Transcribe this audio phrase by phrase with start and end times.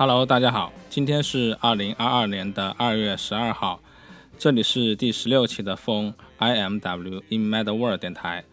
[0.00, 3.80] Hello，大家好，今天是二零二二年的二月十二号，
[4.38, 8.44] 这里是第十六期的风 IMW In Mad World 电台。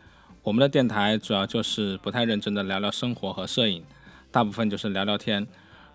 [0.41, 3.83] 我们的电台主要就是不太认真的聊聊生活和摄影，
[4.31, 5.45] 大部分就是聊聊天。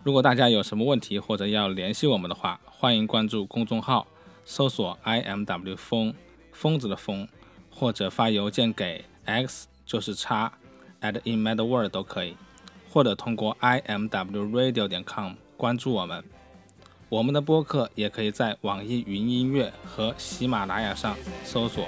[0.05, 4.07] 如果大家有什么问题或者要联系我们的话，欢迎关注公众号，
[4.45, 6.15] 搜索 IMW 风
[6.53, 7.27] 疯子的疯，
[7.69, 10.53] 或者发邮件给 x 就是叉
[11.01, 12.37] at In Mad World 都可以。
[12.93, 16.25] 或者通过 i m w radio 点 com 关注我们，
[17.11, 21.87] 我们的播客也可以在网易云音乐和喜马拉雅上搜索。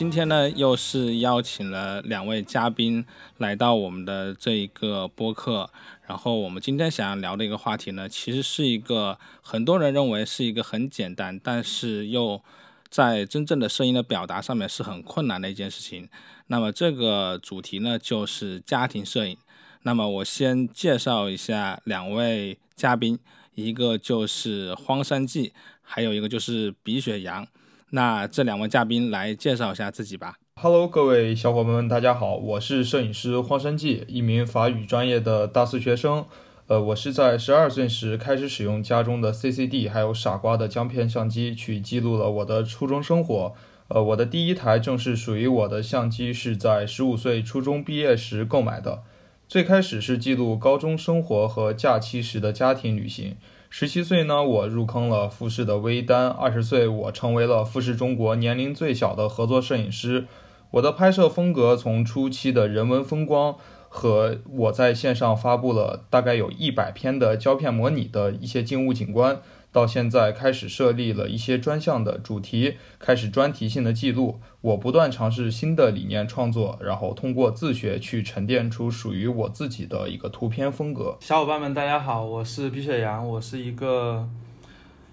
[0.00, 3.04] 今天呢，又是邀请了两位嘉宾
[3.36, 5.68] 来到我们的这一个播客。
[6.06, 12.42] 然后我们今天想要聊的一个话题呢，其实是一个很多人认为是一个很简单，但是又
[12.88, 16.08] 在真正的声音的表达上面是很困难的一件事情。
[16.46, 19.36] 那么这个主题呢，就是家庭摄影。
[19.82, 23.18] 那么我先介绍一下两位嘉宾，
[23.54, 25.52] 一个就是荒山记，
[25.82, 27.46] 还有一个就是鼻雪羊。
[27.92, 30.36] 那这两位嘉宾来介绍一下自己吧。
[30.60, 36.24] Hello，各位小伙伴们，大家好，我是摄影师荒山记，一名法语专业的大四学生。
[36.68, 43.54] 呃，我是在十二岁时开始使用家中的 CCD 还有傻瓜的胶片相机去记录了我的初中生活。
[43.88, 49.02] 呃，我的第一台正式属于我的相机是在十五岁初中毕业时购买的。
[49.48, 53.34] 最开始是记录高中生活和假期时的家庭旅行。
[53.72, 60.26] 十七岁呢，我入坑了富士的微单；二十岁，我成为了富士中国年龄最小的合作摄影师。
[60.72, 63.56] 我的拍摄风格从初期的人文风光
[63.88, 69.40] 和我在线上发布了大概有一百篇的胶片模拟的一些静物景观。
[69.72, 74.40] 到现在开始设立了一些专项的主题，开始专题性的记录。
[74.62, 81.16] 我不断尝试新的理念创作，然后通过自学去沉淀出属于我自己的一个图片风格。
[81.20, 84.28] 小伙伴们，大家好，我是碧雪阳，我是一个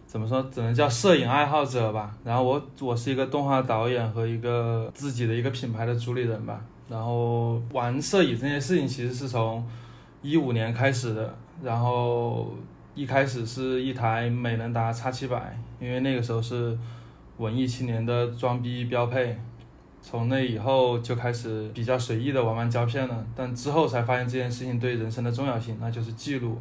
[0.06, 2.14] 怎么说，只能叫摄影爱好者吧。
[2.26, 6.60] 然后我我是一个动画导演和一个自己的一个品牌的主理人吧。
[6.90, 9.66] 然后玩摄影这件事情其实是从
[10.22, 12.54] 一五年开始的，然后。
[12.96, 16.76] 一开始是一台美能达 X 七百，因为那个时候是
[17.38, 19.38] 文艺青年的装逼标配。
[20.00, 26.60] 从那以后就开始比较随意的玩玩胶片了，但之后才发现这件事情对人生的重要性，那就是记录。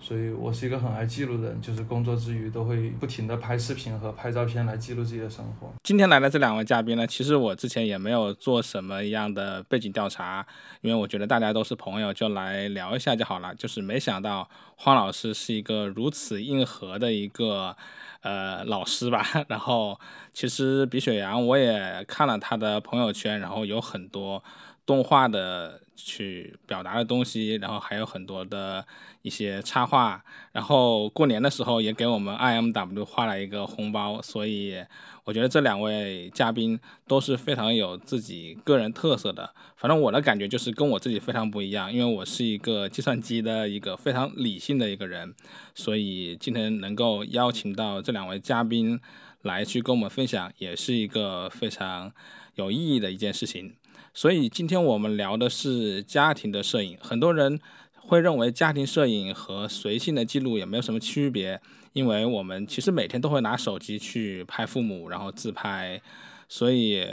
[0.00, 5.68] 所以我是一个很爱记录的人，就是工作之余都会不停的拍视频和拍照片来记录自己的生活。
[5.82, 10.46] 今天来的这两位嘉宾呢，其实我之前也没有做什么样的背景调查，
[10.82, 13.52] 因为我觉得大家都是朋友，就来聊一下就好了。
[13.56, 17.76] 就是没想到黄老师是一个如此硬核的一个
[18.22, 19.24] 呃老师吧。
[19.48, 19.98] 然后
[20.32, 24.42] 其实比雪阳我也看了他的朋友圈，然后有很多
[24.86, 28.86] 动画的去表达的东西，然后还有很多的。
[29.22, 34.82] 一些插画，然后过年的时候也给我们 IMW 画了一个红包，所以
[35.24, 39.52] 我觉得这两位嘉宾都是非常有自己个人特色的。
[39.76, 45.34] 反正我的感觉就是跟我自己非常不一样，因为我是一个计算机的一个非常理性的一个人，
[45.74, 48.98] 所以今天能够邀请到这两位嘉宾
[49.42, 52.10] 来去跟我们分享，也是一个非常
[52.54, 53.74] 有意义的一件事情。
[54.18, 57.60] 所以今天我们聊的是家庭的摄影，很多人。
[57.94, 61.60] 会认为家庭摄影和随性的记录也没有什么区别，
[61.92, 66.02] 因为我们其实每天都会拿手机去拍父母，然后自拍，
[66.48, 67.06] 所以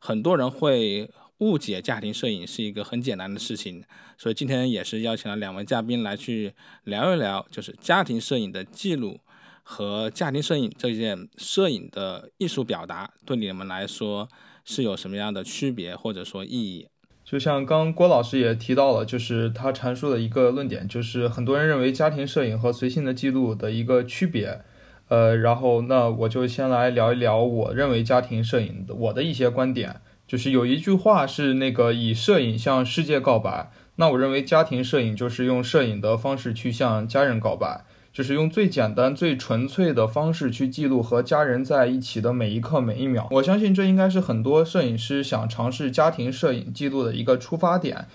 [0.00, 1.08] 很多人会
[1.38, 3.82] 误解家庭摄影是一个很简单的事情。
[4.18, 6.52] 所以今天也是邀请了两位嘉宾来去
[6.84, 9.18] 聊一聊，就是家庭摄影的记录
[9.62, 14.28] 和家庭摄影这件摄影的艺术表达对你们来说
[14.64, 16.86] 是有什么样的区别或者说意义。
[17.24, 24.62] 就像刚郭老师也提到了，就是他阐述的一个论点，就是很多人认为家庭摄影和随性的记录的一个区别。
[25.08, 30.00] 呃，然后那我就先来聊一聊我认为家庭摄影的我的一些观点。
[30.26, 37.84] 就是有一句话是那个以摄影向世界告白，那我认为家庭摄影就是用摄影的方式去向家人告白。
[38.20, 43.26] 就是用最简单、最纯粹的方式去记录和家人在一起的每一刻、每一秒。
[43.30, 48.06] 我相信这应该是很多摄影师想尝试家庭摄影记录的一个出发点，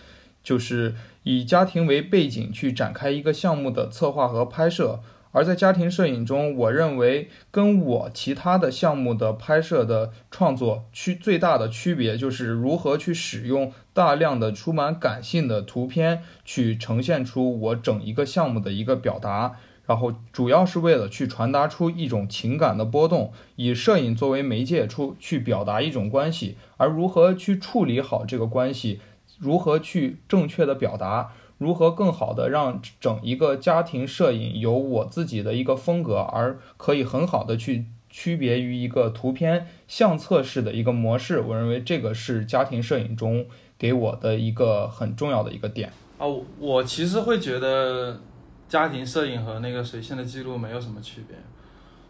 [0.43, 0.93] 就是
[1.23, 4.99] 以家庭为背景去展开一个项目的策划和拍摄。
[5.31, 28.99] 而在家庭摄影中，我认为跟我其他的项目的拍摄的创作区最大的区别就是如何去使用大量的充满感性的图片去呈现出我整一个项目的一个表达，然后主要是为了去传达出一种情感的波动，以摄影作为媒介出去表达一种关系，而如何去处理好这个关系，
[29.39, 31.33] 如何去正确的表达。
[31.57, 41.39] 如何更好的让整一个家庭摄影有我自己的一个风格，而可以很好的去区别于一个图片相册式的一个模式？
[41.39, 43.45] 我认为这个是家庭摄影中
[43.77, 45.93] 给我的一个很重要的一个点。
[46.17, 46.27] 啊，
[46.59, 48.19] 我其实会觉得
[48.67, 51.37] 家庭摄影和那个随性的记录没有什么区别。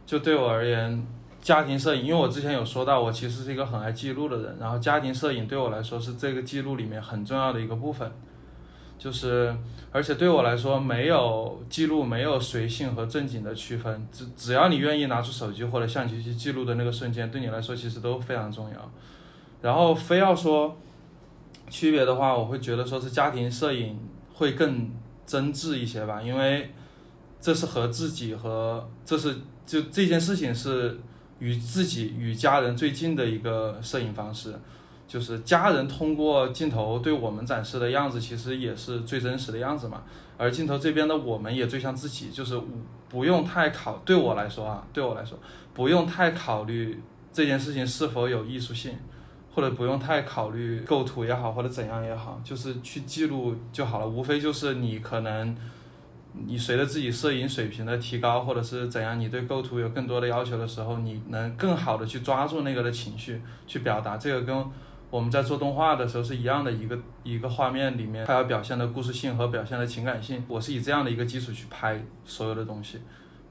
[0.05, 1.05] 就对我而言，
[1.41, 8.11] 家庭摄影，因为我之前有说到，我其实是一个很爱记录的人，然后家庭摄影对我来说是这个记录里面很重要的一个部分。
[8.97, 9.53] 就是，
[9.91, 14.07] 而且对我来说，没有记录，没有随性和正经的区分。
[14.09, 18.91] 只只要你愿意拿出手机或者相机去记录的那个瞬间，对你来说其实都非常重要。
[19.61, 20.77] 然后非要说
[21.69, 23.99] 区别的话，我会觉得说是家庭摄影
[24.33, 24.89] 会更
[25.25, 26.71] 真挚一些吧，因为
[27.41, 29.35] 这是和自己和这是
[29.65, 30.99] 就这件事情是
[31.39, 34.53] 与自己与家人最近的一个摄影方式。
[35.07, 40.01] 就是家人通过镜头对我们展示的样子，其实也是最真实的样子嘛。
[40.35, 42.59] 而镜头这边的我们也最像自己，就是
[43.07, 44.01] 不用太考。
[44.03, 45.37] 对我来说啊，对我来说，
[45.75, 46.99] 不用太考虑
[47.31, 48.97] 这件事情是否有艺术性，
[49.55, 54.07] 或者不用太考虑构图也好，或者怎样也好，就是去记录就好了。
[54.07, 55.55] 无非就是你可能
[56.33, 64.17] 你随着自己摄影水平的提高，或者是怎样，你对构图有更多的要求的时候，你能更好的去抓住那个的情绪去表达。
[64.17, 64.65] 这个跟
[65.09, 72.99] 我们在做动画的时候是一样的，一个一个画面里面，它要表现的故事性和表现的情感性，我是以这样的一个基础去拍所有的东西，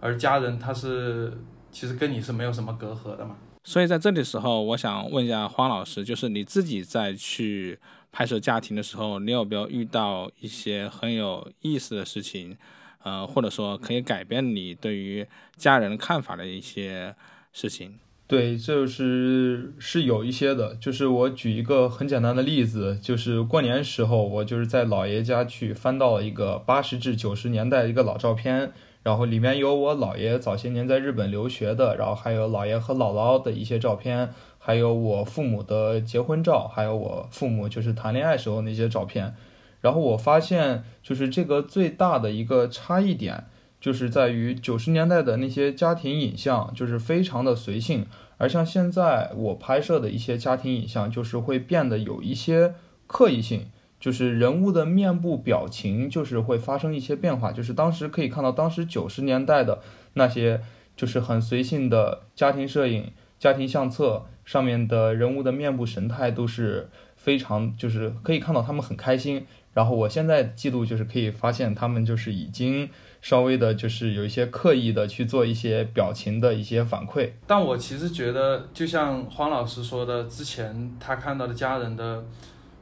[0.01, 1.33] 而家人他是
[1.73, 3.35] 其实跟你是没有什么隔阂的嘛。
[3.65, 7.79] 所以在这里时候，我想问一下黄老师，就是你自己在去
[8.13, 12.57] 拍摄家庭的时候，你有没有遇到一些很有意思的事情，
[13.03, 15.27] 呃，或者说可以改变你对于
[15.57, 17.15] 家人看法的一些
[17.55, 17.95] 事情？
[18.27, 28.73] 对，就是是有一些的，就是我举一个很简单的例子，就是过年时候，我就是在姥爷家去翻到了一个八十至九十年代一个老照片，
[29.05, 39.37] 然后里面有我姥爷早些年在日本留学的，然后还有姥爷和姥姥的一些照片，还有我父母的结婚照，还有我父母就是谈恋爱时候那些照片，
[39.81, 43.45] 然后我发现就是这个最大的一个差异点。
[43.81, 48.06] 就是在于九十年代的那些家庭影像，就是非常的随性，
[48.39, 53.67] 而像现在我拍摄的一些家庭影像，就是会变得有一些刻意性，
[54.05, 59.81] 就是人物的面部表情就是会发生一些变化，就是当时可以看到当时九十年代的
[60.13, 60.61] 那些
[60.94, 72.91] 就是很随性的家庭摄影、家庭相册上面的人物的面部神态都是非常，就是可以看到他们很开心，然后我现在记录就是可以发现他们就是已经。
[73.23, 82.23] 稍微的，就是有一些刻意的去做一些表情的一些反馈，但我其实觉得，就像黄老师说的，之前他看到的家人的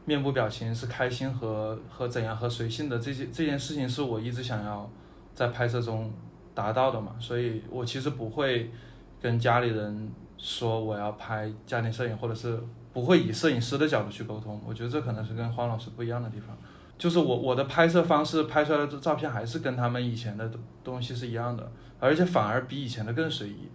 [0.04, 4.90] 面部表情是开心和和怎样和随性的，这些这件事情是我一直想要
[5.34, 6.12] 在拍摄中
[6.54, 8.70] 达到的嘛，所以我其实不会
[9.20, 12.58] 跟家里人说我要拍家庭摄影，或者是
[12.92, 16.56] 不会以摄影师的角度去沟通，我觉得这可能是跟黄老师不一样的地方。
[16.98, 20.48] 就是我我的拍摄方式拍出来的照片还是跟他们以前的
[20.84, 23.68] 东西是一样的，而且反而比以前的更随意。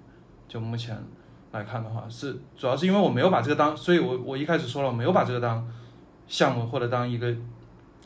[0.48, 0.98] 就目前
[1.52, 5.68] 来看的话，是主要是因为我没有把这个当，所以我我一开始说了，没有把这个当
[6.28, 7.34] 项目或者当一个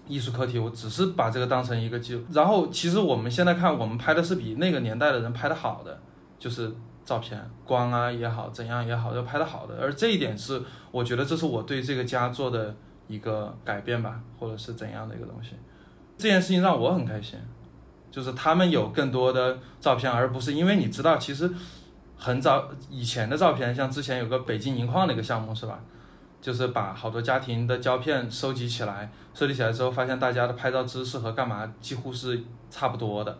[0.07, 2.23] 艺术课题，我只是把这个当成一个记录。
[2.31, 5.99] 然后其实我们现在看，我们拍的是比那个年代的人拍的好的，
[6.39, 6.73] 就是
[7.03, 9.77] 照片光啊也好，怎样也好，要拍的好的。
[9.81, 10.61] 而这一点是
[10.91, 12.75] 我觉得这是我对这个家做的。
[13.07, 15.49] 一个改变吧，或者是怎样的一个东西，
[16.17, 17.37] 这件事情让我很开心，
[18.09, 21.51] 就是他们有更多的照片，而不是因为你知道，其实
[22.15, 25.83] 很早以前的照片，像之前有个北京银矿的一个项目是吧，
[26.41, 33.37] 就是把好多家庭的胶片收集起来，收集起来之后，发现大家的拍照姿势和干嘛几乎是差不多的，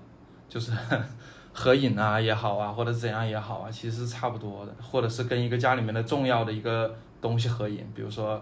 [0.48, 0.72] 就是
[1.51, 8.41] 合影啊也好啊，或者怎样也好啊，其实是差不多的，或者是跟一个家里面的重要的一个东西合影，比如说。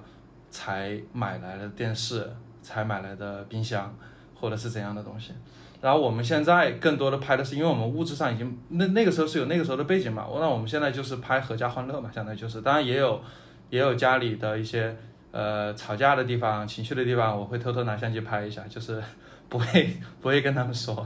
[0.52, 2.28] 才买来的电视，
[2.64, 3.96] 才买来的冰箱，
[4.34, 5.32] 或者是怎样的东西。
[5.80, 10.26] 然后我们现在更多的拍的是，因为我们物质上已经那那个时候是有那个时候的背景嘛。
[10.40, 13.22] 那我们现在就是拍合家欢乐嘛，相当于就是，当然也有
[13.70, 14.96] 也有家里的一些
[15.32, 19.02] 呃吵架的地方、情绪的地方，我会偷偷拿相机拍一下，就是
[19.48, 21.06] 不会不会跟他们说。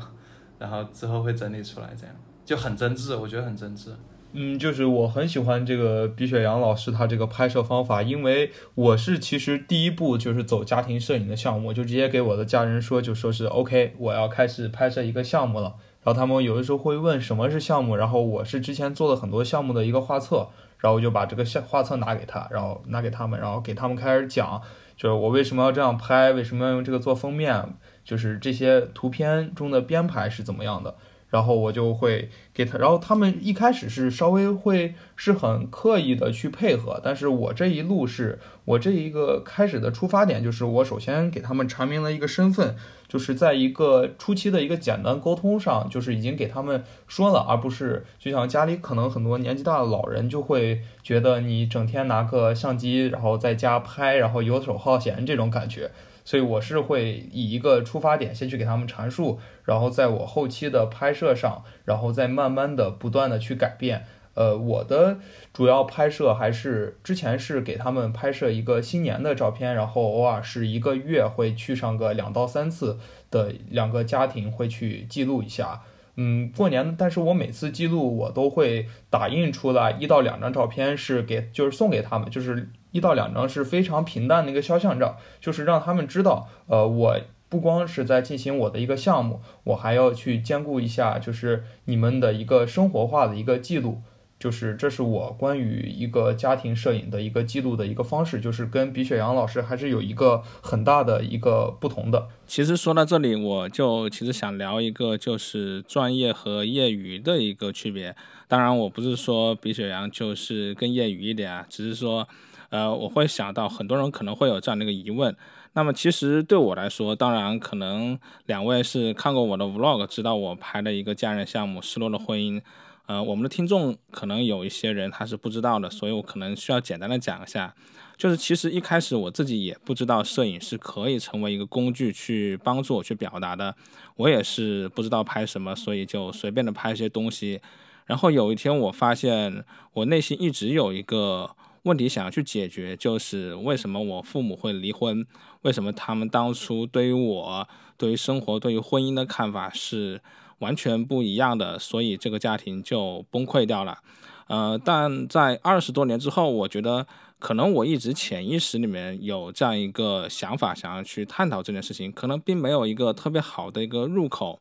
[0.60, 2.16] 然后之后会整理出来，这样
[2.46, 3.90] 就很真挚，我觉得很真挚。
[4.32, 15.76] 嗯，就是我很喜欢这个毕雪阳老师他这个拍摄方法，因为我是其实第一步就是走家庭摄影的项目，就直接给我的家人说，就说是 OK，我要开始拍摄一个项目了。
[16.04, 20.50] 然后他们有的时候会问什么是项目，然后我是之前做了很多项目的一个画册，
[20.84, 24.62] 然后我就把这个项画册拿给他，然后拿给他们，然后给他们开始讲，
[24.98, 27.74] 就是我为什么要这样拍，为什么要用这个做封面，
[28.04, 30.96] 就是这些图片中的编排是怎么样的。
[31.30, 42.76] 然后我就会给他，然后他们一开始是稍微会是很刻意的去配合，但是我这一路是我这一个开始的出发点，就是我首先给他们阐明了一个身份，
[43.14, 55.92] 就是在一个初期的一个简单沟通上，就是已经给他们说了，而不是就像家里可能很多年纪大的老人就会觉得你整天拿个相机，然后在家拍，然后游手好闲这种感觉。
[56.26, 64.08] 所以我是会以一个出发点先去给他们阐述，然后在我后期的拍摄上，然后再慢慢的不断的去改变。
[64.34, 65.20] 呃，我的
[65.52, 72.98] 主要拍摄还是之前是给他们拍摄一个新年的照片，然后偶尔是一个月会去上个两到三次
[73.30, 75.82] 的两个家庭会去记录一下。
[76.16, 82.70] 嗯，过年，但是我每次记录我都会打印出来一到两张照片，是给就是送给他们，就是。
[82.94, 94.04] 一到两张是非常平淡的一个肖像照，就是让他们知道，呃，我不光是在进行我的一个项目，我还要去兼顾一下，就是你们的一个生活化的一个记录，
[94.44, 102.28] 就是这是我关于一个家庭摄影的一个记录的一个方式，就是跟比雪阳老师还是有一个很大的一个不同的。
[102.46, 108.14] 其实说到这里，我就其实想聊一个就是专业和业余的一个区别。
[108.50, 112.28] 当然，我不是说比雪阳就是更业余一点啊，只是说。
[112.70, 115.36] 呃，我会想到很多人可能会有这样的一个疑问。
[115.74, 122.60] 那么其实对我来说，当然可能两位是看过我的 vlog，知道我拍的一个家人项目《失落的婚姻》。
[123.06, 127.74] 呃，我们的听众可能有一些人他是不知道的，所以我可能需要简单的讲一下。
[128.16, 133.76] 就是其实一开始我自己也不知道摄影是可以成为一个工具去帮助我去表达的，
[134.16, 137.60] 我也是不知道拍什么，所以就随便的拍一些东西。
[138.06, 141.56] 然后有一天我发现，我内心一直有一个。
[141.84, 145.28] 问题想要去解决，就是为什么我父母会离婚？
[145.64, 147.68] 为什么他们当初对于我、
[147.98, 150.22] 对于生活、对于婚姻的看法是
[150.64, 151.78] 完全不一样的？
[151.78, 154.00] 所以这个家庭就崩溃掉了。
[154.48, 157.06] 呃，但在二十多年之后，我觉得
[157.40, 164.60] 可能我一直潜意识里面有这样一个想法，想要去探讨这件事情，可能并没有一个特别好的一个入口。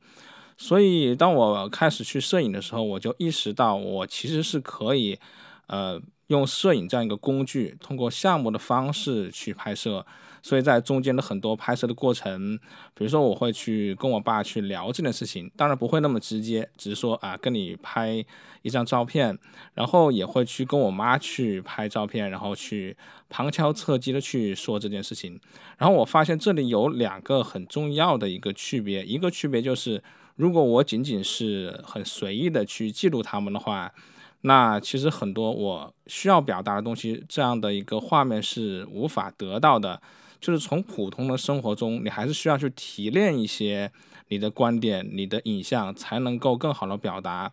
[0.59, 5.19] 所以当我开始去摄影的时候，我就意识到我其实是可以，
[5.69, 6.03] 呃。
[6.29, 10.07] 用摄影这样一个工具，通过项目的方式去拍摄，
[10.43, 12.59] 所以在中间的很多拍摄的过程，
[12.95, 18.25] 比如说我会去跟我爸去聊这件事情，当然不会那么直接，只是说啊跟你拍
[18.63, 19.39] 一张照片，
[19.75, 22.97] 然后也会去跟我妈去拍照片，然后去
[23.31, 25.41] 旁敲侧击的去说这件事情。
[25.79, 30.03] 然后我发现这里有两个很重要的一个区别，一个区别就是，
[30.37, 33.93] 如果我仅仅是很随意的去记录他们的话。
[34.45, 40.03] 那其实很多我需要表达的东西，这样的一个画面是无法得到的。
[40.43, 43.91] 就是从普通的生活中，你还是需要去提炼一些
[44.29, 47.51] 你的观点、你的影像，才能够更好的表达。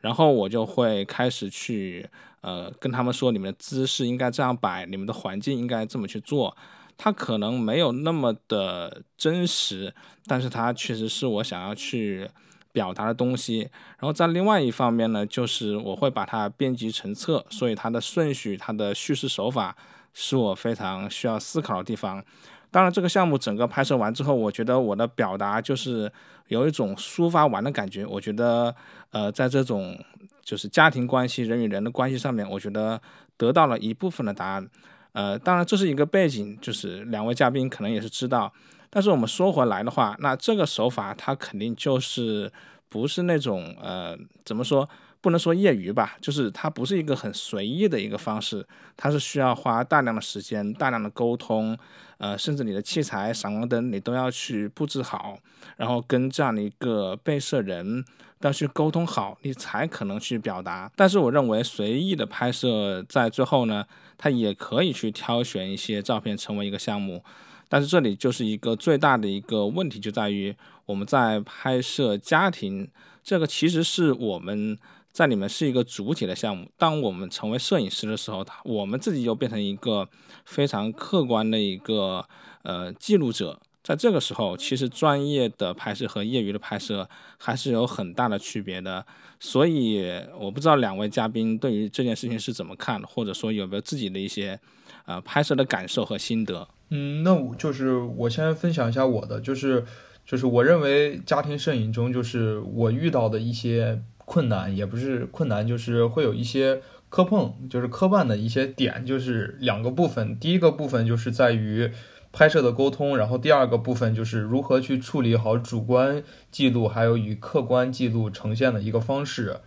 [0.00, 2.06] 然后我就会开始去
[2.42, 6.54] 呃跟他们说，你们的姿势应该这样摆，你们的环境应该这么去做。
[6.98, 9.94] 它可能没有那么的真实，
[10.26, 12.28] 但是它确实是我想要去。
[12.74, 13.68] 表达的东西，
[13.98, 19.76] 然后在另外一方面呢，就是我会把它编辑成册，所以它的顺序、它的叙事手法
[20.12, 22.22] 是我非常需要思考的地方。
[22.70, 26.10] 当然，这个项目整个拍摄完之后，我觉得我的表达就是
[26.48, 28.06] 有一种抒发完的感觉。
[28.06, 28.74] 我觉得，
[29.10, 30.02] 呃，在这种
[30.42, 32.98] 就是家庭关系、人与人的关系上面，我觉得
[33.36, 34.66] 得到了一部分的答案。
[35.12, 38.50] 呃，当然这是一个背景，就是两位嘉宾可能也是知道。
[38.88, 42.50] 但是我们说回来的话，那这个手法它肯定就是
[42.88, 44.16] 不是那种呃，
[44.46, 44.88] 怎么说？
[45.22, 51.78] 不能说业余吧，就是它不是一个很随意的一个方式，它是需要花大量的时间、大量的沟通，
[52.18, 55.38] 呃，甚至你的器材、闪光灯你都要去布置好，
[55.76, 58.04] 然后跟这样的一个被摄人
[58.40, 60.90] 要去沟通好，你才可能去表达。
[60.96, 63.86] 但是我认为随意的拍摄在最后呢，
[64.18, 67.22] 它也可以去挑选一些照片成为一个项目。
[67.68, 72.86] 但是这里就是一个最大的一个问题，就在于我们在拍摄家庭
[73.22, 74.76] 这个，其实是我们
[75.12, 76.66] 在里面是一个主体的项目。
[76.76, 80.08] 当我们成为摄影师的时候，我们自己又变成一个
[80.44, 82.26] 非常客观的一个
[82.62, 83.60] 呃记录者。
[83.82, 89.04] 在这个时候，其实专业的拍摄和业余的拍摄还是有很大的区别的。
[89.40, 90.04] 所以
[90.38, 94.58] 我不知道两位嘉宾对于这件事情是怎么看，或者说有没有自己的一些
[95.04, 96.68] 呃拍摄的感受和心得。
[96.90, 99.84] 嗯，那我就是我先分享一下我的，就是
[100.24, 110.38] 就是我认为家庭摄影中，就是我遇到的一些困难，也不是困难，就是会有一些磕碰，就是磕绊的一些点，就是两个部分。
[110.38, 111.90] 第一个部分就是在于。
[112.34, 119.58] 拍摄的沟通，然后第二个部分就是如何去处理好主观记录，还有与客观记录呈现的一个方式。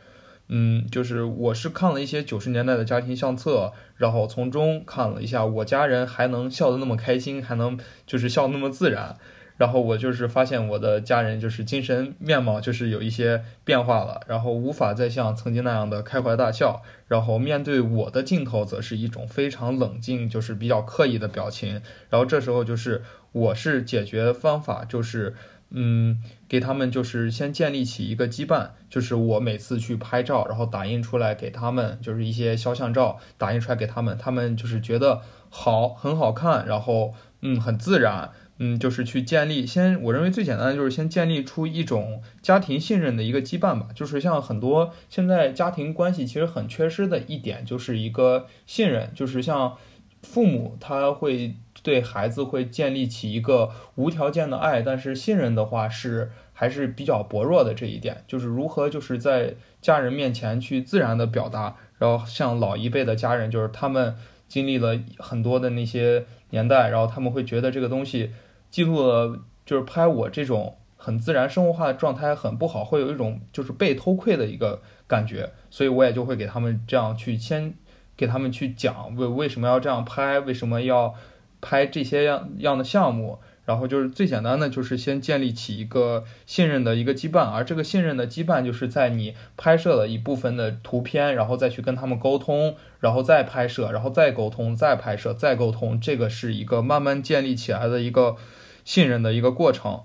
[0.48, 9.16] 嗯，就是我是看了一些九十年代的家庭相册，然后从中看了一下我家人还能笑得那么开心，还能就是笑那么自然。
[9.58, 21.82] 然后我就是发现我的家人就是精神面貌就是有一些变化了，然后无法再像曾经那样的开怀大笑，然后面对我的镜头则是一种非常冷静，就是比较刻意的表情。
[22.10, 25.36] 然后这时候就是我是解决方法就是
[25.70, 38.32] 嗯给他们就是先建立起一个羁绊，就是我每次去拍照，然后打印出来给他们，就是一些肖像照打印出来给他们，他们就是觉得好很好看，然后嗯很自然。
[38.58, 43.90] 嗯，就是去建立，先我认为最简单的就是先建立出一种家庭信任的一个羁绊吧。
[43.94, 49.12] 就是像很多现在家庭关系其实很缺失的一点，就是一个信任。
[49.14, 49.76] 就是像
[50.24, 58.24] 父母他会对孩子会建立起一个无条件的爱，但是信任的话是还是比较薄弱的这一点。
[58.26, 64.16] 就是如何就是在家人面前去自然的表达，然后像老一辈的家人，就是他们
[64.48, 68.32] 经历了很多的那些年代，然后他们会觉得这个东西。
[68.76, 77.74] 记录了，就是拍我这种很自然生活化的状态很不好，会有一种就是被偷窥的一个感觉，所以我也就会给他们这样去先
[78.18, 81.16] 给他们去讲为为什么要这样拍，为什么要
[81.62, 98.36] 拍这些样样的项目，然后就是最简单的就是先建立起一个信任的一个羁绊，而这个信任的羁绊就是在你拍摄了一部分的图片，然后再去跟他们沟通，然后再拍摄，然后再沟通，再拍摄，再沟通，这个是一个慢慢建立起来的一个。
[98.86, 100.04] 信任的一个过程，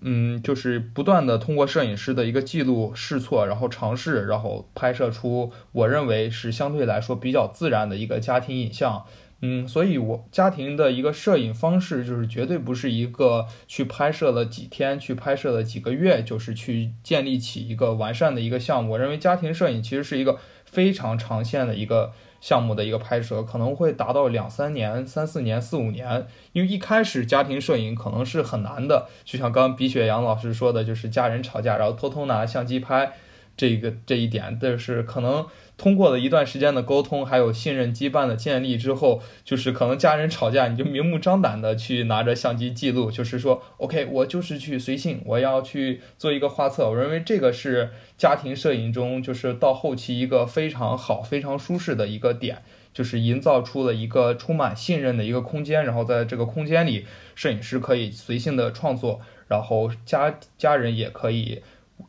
[0.00, 9.04] 嗯，就是不断的通过摄影师的一个记录、试错，然后尝试，然后拍摄出我认为是相对来说比较自然的一个家庭影像，
[9.42, 18.92] 嗯，所以我家庭的一个摄影方式就是绝对不是一个去拍摄了几天、去拍摄了几个月，就是去建立起一个完善的一个项目。
[18.92, 22.12] 我认为家庭摄影其实是一个非常长线的一个。
[22.44, 33.14] 项目的一个拍摄可能会达到两三年、三四年、四五年，因为一开始家庭摄影可能是很难的，就像刚刚鼻雪阳老师说的，就是家人吵架，然后偷偷拿相机拍，
[33.56, 35.46] 这个这一点，但是可能。
[35.76, 46.88] 通过了一段时间的沟通，还有信任羁绊的建立之后，就是可能家人吵架，你就明目张胆的去拿着相机记录，就是说，OK，我就是去随性，我要去做一个画册。
[46.88, 61.62] 我认为这个是家庭摄影中，就是到后期一个非常好、非常舒适的一个点，就是营造出了一个充满信任的一个空间，然后在这个空间里，摄影师可以随性的创作，然后家家人也可以。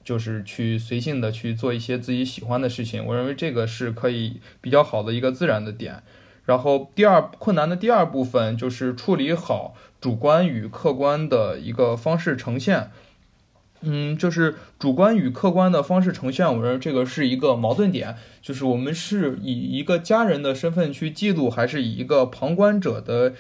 [0.03, 6.03] 就是去随性的去做一些自己喜欢的事情，我认为这个是可以比较好的一个自然的点。
[6.45, 12.91] 然后第二困难的第二部分就是处理好主观与客观的一个方式呈现。
[13.81, 23.33] 嗯，就是主观与客观的方式呈现，我认为这个是一个矛盾点，就是我们是以一个家人的身份去记录，还是以一个旁观者的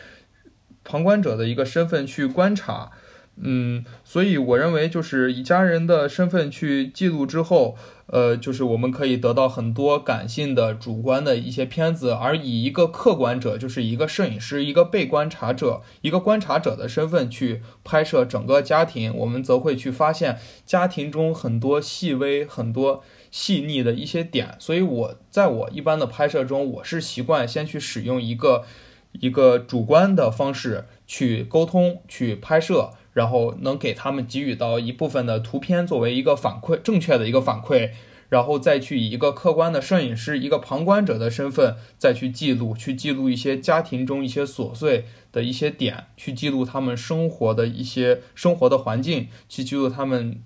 [0.83, 2.91] 旁观者的一个身份去观察。
[3.37, 7.75] 嗯，所以我认为就是以家人的身份去记录之后，
[8.07, 24.55] 呃，就是我们可以得到很多感性的、主观的一些片子，而以一个客观者，就是一个摄影师、一个被观察者、一个观察者的身份去拍摄整个家庭，我们则会去发现家庭中很多细微、很多细腻的一些点。
[24.59, 28.63] 所以我在我一般的拍摄中，我是习惯先去使用一个
[29.11, 32.91] 一个主观的方式去沟通、去拍摄。
[33.15, 37.91] 然后能给他们给予到一部分的图片作为一个反馈，正确的一个反馈，
[38.27, 50.43] 然后再去以一个客观的摄影师、一个旁观者的身份再去记录，去记录一些家庭中一些琐碎的一些点，去记录他们生活的一些生活的环境，去记录他们，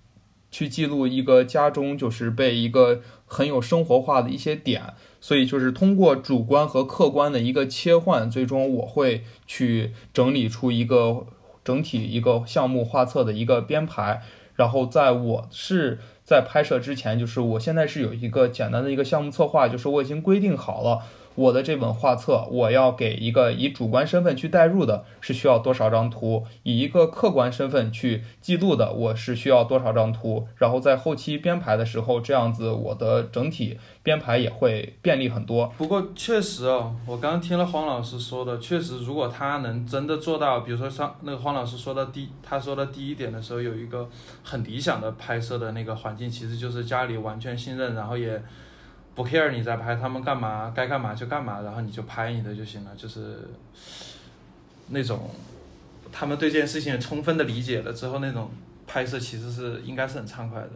[0.52, 4.94] 去记录一个家中就是被一个很有生活化的一些点。
[5.20, 11.26] 所以就是通过主观和客观的一个切换，最终我会去整理出一个。
[11.70, 14.24] 整体一个项目画册的一个编排，
[14.56, 21.04] 然后在我是在拍摄之前，就是我现在是有一个简单的一个项目策划，就是我已经规定好了
[21.40, 30.46] 我的这本画册，我要给一个以主观身份去代入的，是需要多少张图；以一个客观身份去记录的，我是需要多少张图。
[30.58, 35.74] 然后在后期编排的时候，这样子我的整体编排也会便利很多。
[35.78, 44.10] 不过确实哦，我刚刚听了黄老师说的，确实如果他能真的做到，比如说上那个黄老师说的第他说的第一点的时候，有一个
[44.44, 48.44] 很理想的拍摄的那个环境，其实就是家里完全信任，然后也。
[49.20, 53.50] 不 care 你在拍他们干嘛，该干嘛就干嘛，然后你就拍你的就行了，就是
[54.88, 55.30] 那种
[56.10, 58.50] 他们对这件事情充分的理解了之后，那种
[58.88, 60.70] 拍摄其实是应该是很畅快的。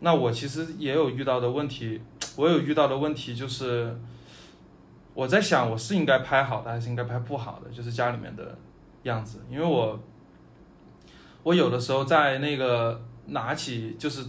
[0.00, 2.00] 那我其实也有遇到的问题，
[2.34, 3.96] 我有遇到的问题就是
[5.14, 8.58] 我在想我是应该拍好的还是应该拍不好的，就是家里面的
[9.04, 10.00] 样子，因为我
[11.44, 14.24] 我有的时候在那个拿起就是。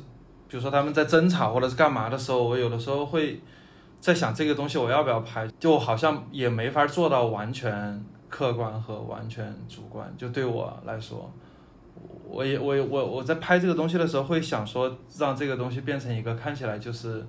[0.50, 3.40] 比如说他们在争吵或者是干嘛的时候，我有的时候会
[4.00, 10.12] 在想这个东西我要不要拍，就好像也没法做到完全客观和完全主观。
[10.18, 11.32] 就对我来说，
[12.28, 17.24] 我也我我我在拍这个东西的时候会想说，让这个东西变成一个看起来就是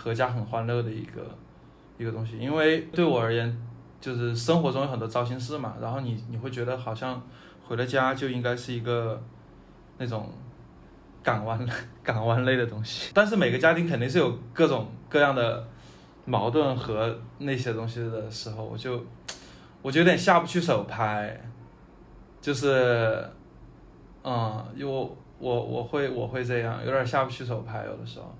[0.00, 1.22] 阖家很欢乐的一个
[1.98, 2.38] 一个东西。
[2.38, 3.60] 因为对我而言，
[4.00, 7.20] 就是生活中有很多糟心事嘛，然后你你会觉得好像
[7.66, 9.20] 回了家就应该是一个
[9.98, 10.32] 那种。
[11.24, 11.58] 港湾
[12.04, 15.66] 港湾类的东西，但是每个家庭肯定是有各种各样的
[16.26, 19.02] 矛盾和那些东西的时候，我就
[19.80, 21.40] 我就有点下不去手拍，
[22.42, 23.26] 就是，
[24.22, 28.34] 嗯，我我我会我会这样，有点下不去手拍，有的时候，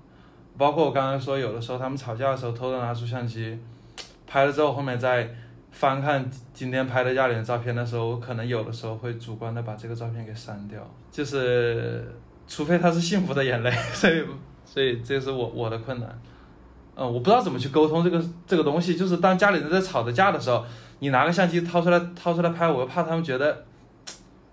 [0.55, 3.59] 包括我刚刚说，有的时候他们吵架的时候，偷偷拿出相机
[4.27, 5.27] 拍了之后，后面再
[5.71, 12.15] 翻看今天拍的家里的照片的时候，我可能有的时候会主观的把这个照片给删掉，就是。
[12.47, 14.23] 除非他是幸福的眼泪， 所以，
[14.65, 16.21] 所以这是我我的困难，
[16.95, 18.95] 嗯，我不知道怎么去沟通这个这个东西。
[18.95, 20.63] 就是当家里人在吵着架的时候，
[20.99, 23.65] 你拿个相机掏出来掏出来拍，我又怕他们觉得，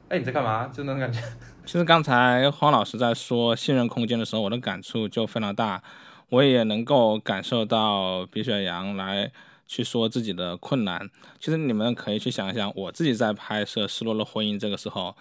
[0.09, 0.71] 哎，你在干嘛？
[0.75, 1.21] 就那种感觉。
[1.67, 5.83] 其实刚才黄老师在说信任空间的时候，我的感触就非常大，
[6.31, 9.31] 我也能够感受到鼻雪阳来
[9.67, 11.09] 去说自己的困难。
[11.39, 15.15] 其实你们可以去想一想，我自己在拍摄《失落的婚姻》这个时候。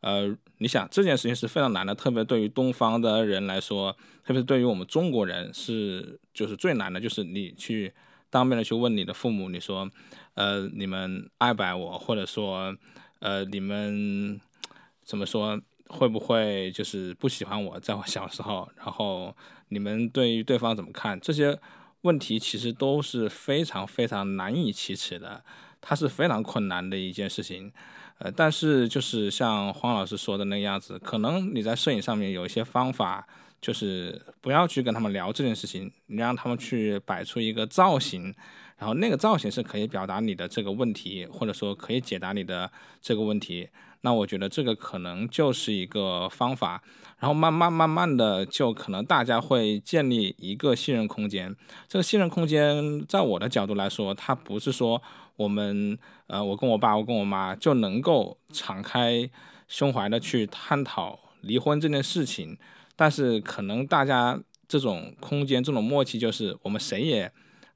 [0.00, 3.92] 呃，你想这件事情是非常难的，特别对于东方的人来说，
[4.24, 7.92] 特别是对于我们中国人是就是最难的，就是你去
[8.30, 9.90] 当面的去问你的父母，你说，
[10.34, 12.76] 呃，你们爱不爱我，或者说，
[13.20, 14.40] 呃，你们
[15.04, 19.34] 怎么说，会不会就是不喜欢我，在我小时候，然后
[19.68, 21.18] 你们对于对方怎么看？
[21.18, 21.58] 这些
[22.02, 25.42] 问题其实都是非常非常难以启齿的，
[25.80, 27.72] 它是非常困难的一件事情。
[28.18, 33.26] 呃，但是就是像黄老师说的那样子，可能你在摄影上面有一些方法，
[33.60, 38.34] 就是不要去跟他们聊这件事情，你让他们去摆出一个造型，
[38.78, 42.70] 然后那个造型是可以表达你的这个问题，或者说可以解答你的
[43.02, 43.68] 这个问题。
[44.00, 46.82] 那我觉得这个可能就是一个方法，
[47.18, 51.54] 然后慢慢慢慢的就可能大家会建立一个信任空间。
[51.86, 55.02] 这个信任空间，在我的角度来说，它不是说。
[55.36, 59.28] 我们呃，我跟我爸，我跟我妈就能够敞开
[59.68, 62.58] 胸怀的去探讨离婚这件事情，
[62.96, 67.30] 但是可能大家这种空间、这种默契，就是我们谁也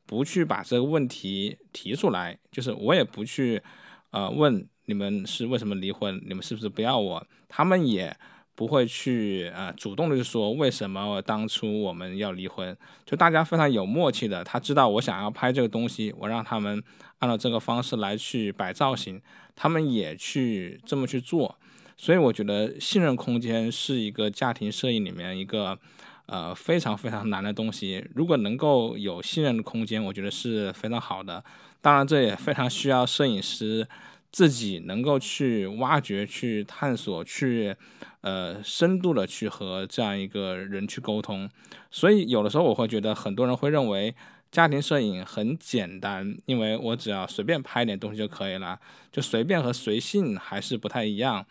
[0.06, 3.62] 不去把这个问题提出来，就是我也不去
[4.10, 8.16] 呃问你们是为什么离婚，你们是不是不要我，他们也。
[8.60, 16.82] 不会去呃主动的就说为什么当初我们要离婚，就大家非常有默契的，他知道我想要拍这个东西，我让他们
[17.20, 19.18] 按照这个方式来去摆造型，
[19.56, 21.56] 他们也去这么去做，
[21.96, 25.78] 所以我觉得信任空间是一个家庭摄影里面一个
[26.26, 31.42] 呃非常非常难的东西，如果能够有信任的空间，我觉得是非常好的，
[31.80, 33.88] 当然这也非常需要摄影师。
[34.32, 37.74] 自己能够去挖掘、去探索、去
[38.20, 41.50] 呃深度的去和这样一个人去沟通，
[41.90, 44.14] 所以有的时候我会觉得很多人会认为
[44.52, 48.78] 家庭摄影很简单，因为我只要随便拍点东西就可以了，
[49.10, 51.44] 就随便和随性还是不太一样。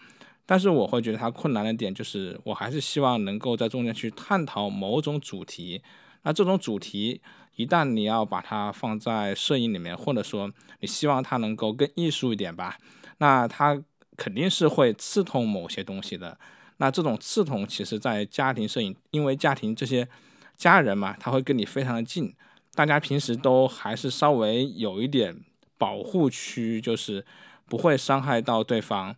[0.45, 5.81] 但是我会觉得它困难的点就是，我还是希望能够在中间去探讨某种主题，
[6.23, 7.21] 那这种主题。
[7.59, 12.77] 一旦你要把它放在摄影里面，或者说你希望它能够更艺术一点吧，
[13.17, 13.77] 那它
[14.15, 16.39] 肯定是会刺痛某些东西的。
[16.77, 20.07] 那这种刺痛，其实在家庭摄影，因为家庭这些
[20.55, 22.33] 家人嘛，他会跟你非常的近，
[22.75, 25.35] 大家平时都还是稍微有一点
[25.77, 27.25] 保护区，就是
[27.65, 29.13] 不会伤害到对方。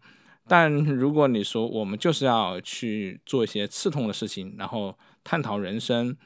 [0.48, 6.18] 但如果你说我们就是要去做一些刺痛的事情，然后探讨人生。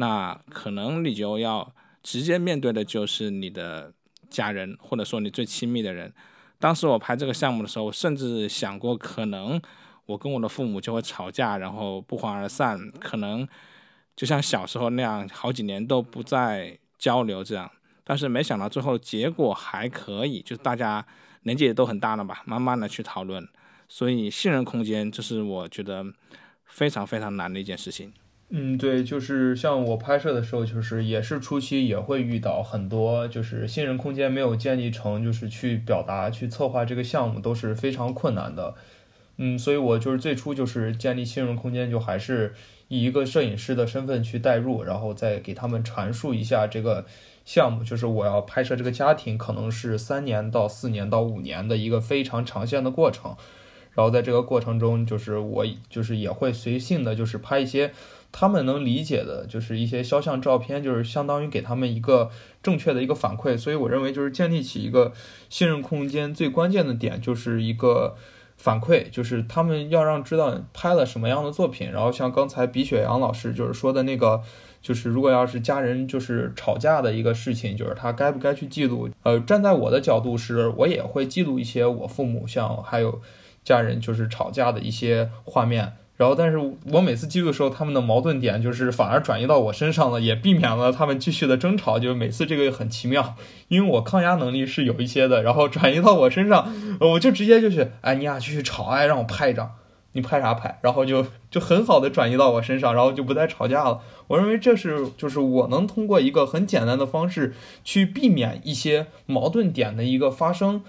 [0.00, 1.70] 那可能你就要
[2.02, 3.92] 直接面对的就是你的
[4.30, 6.10] 家人，或者说你最亲密的人。
[6.58, 9.60] 当时我拍这个项目的时候，甚至想过可能
[10.06, 13.46] 我跟我的父母就会吵架，然后不欢而散，可能
[14.16, 17.70] 就像小时候那样，好几年都不再交流这样。
[18.02, 21.06] 但是没想到最后结果还可以，就是大家
[21.42, 23.46] 年纪也都很大了吧，慢慢的去讨论。
[23.86, 26.04] 所以信任空间，这是我觉得
[26.64, 28.12] 非常非常难的一件事情。
[28.52, 38.74] 嗯，对，就是像我拍摄的时候，就是也是初期也会遇到很多，就是信任空间没有建立成，就是去表达、去策划这个项目都是非常困难的。
[39.36, 42.52] 嗯，所以我就是最初就是建立信任空间，就还是
[42.88, 47.06] 以一个摄影师的身份去带入，然后再给他们阐述一下这个
[47.44, 53.36] 项目，就是我要拍摄这个家庭，可能是三年到四年到五年的一个非常长线的过程。
[53.92, 57.92] 然后在这个过程中，就是我就是也会随性的，就是拍一些。
[58.32, 62.30] 他们能理解的，就是一些肖像照片，就是相当于给他们一个
[62.62, 63.58] 正确的一个反馈。
[63.58, 65.12] 所以我认为，就是建立起一个
[65.48, 68.16] 信任空间最关键的点，就是一个
[68.56, 71.90] 反馈，就是他们要让知道拍了什么样的作品。
[71.90, 74.42] 然后像刚才比雪阳老师就是说的那个，
[74.80, 79.08] 就是如果要是家人就是吵架的一个事情，就是他该不该去记录？
[79.24, 83.20] 呃，站在我的角度是，我也会记录一些我父母像还有
[83.64, 85.94] 家人就是吵架的一些画面。
[86.20, 86.58] 然后，但是
[86.92, 91.98] 我每次记录的时候，他们的矛盾点就是反而转移到我身上了，也避免了他们继续的争吵。
[91.98, 93.36] 就是每次这个很奇妙，
[93.68, 99.70] 因为我抗压能力是有一些的，然后转移到我身上， 我就直接就是，哎，你俩继续吵，哎，让我拍一张，
[100.12, 100.78] 你拍啥拍？
[100.82, 104.00] 然后就就很好的转移到我身上，然后就不再吵架了。
[104.26, 110.82] 我认为这是就是我能通过一个很简单的方式去避免一些矛盾点的一个发生。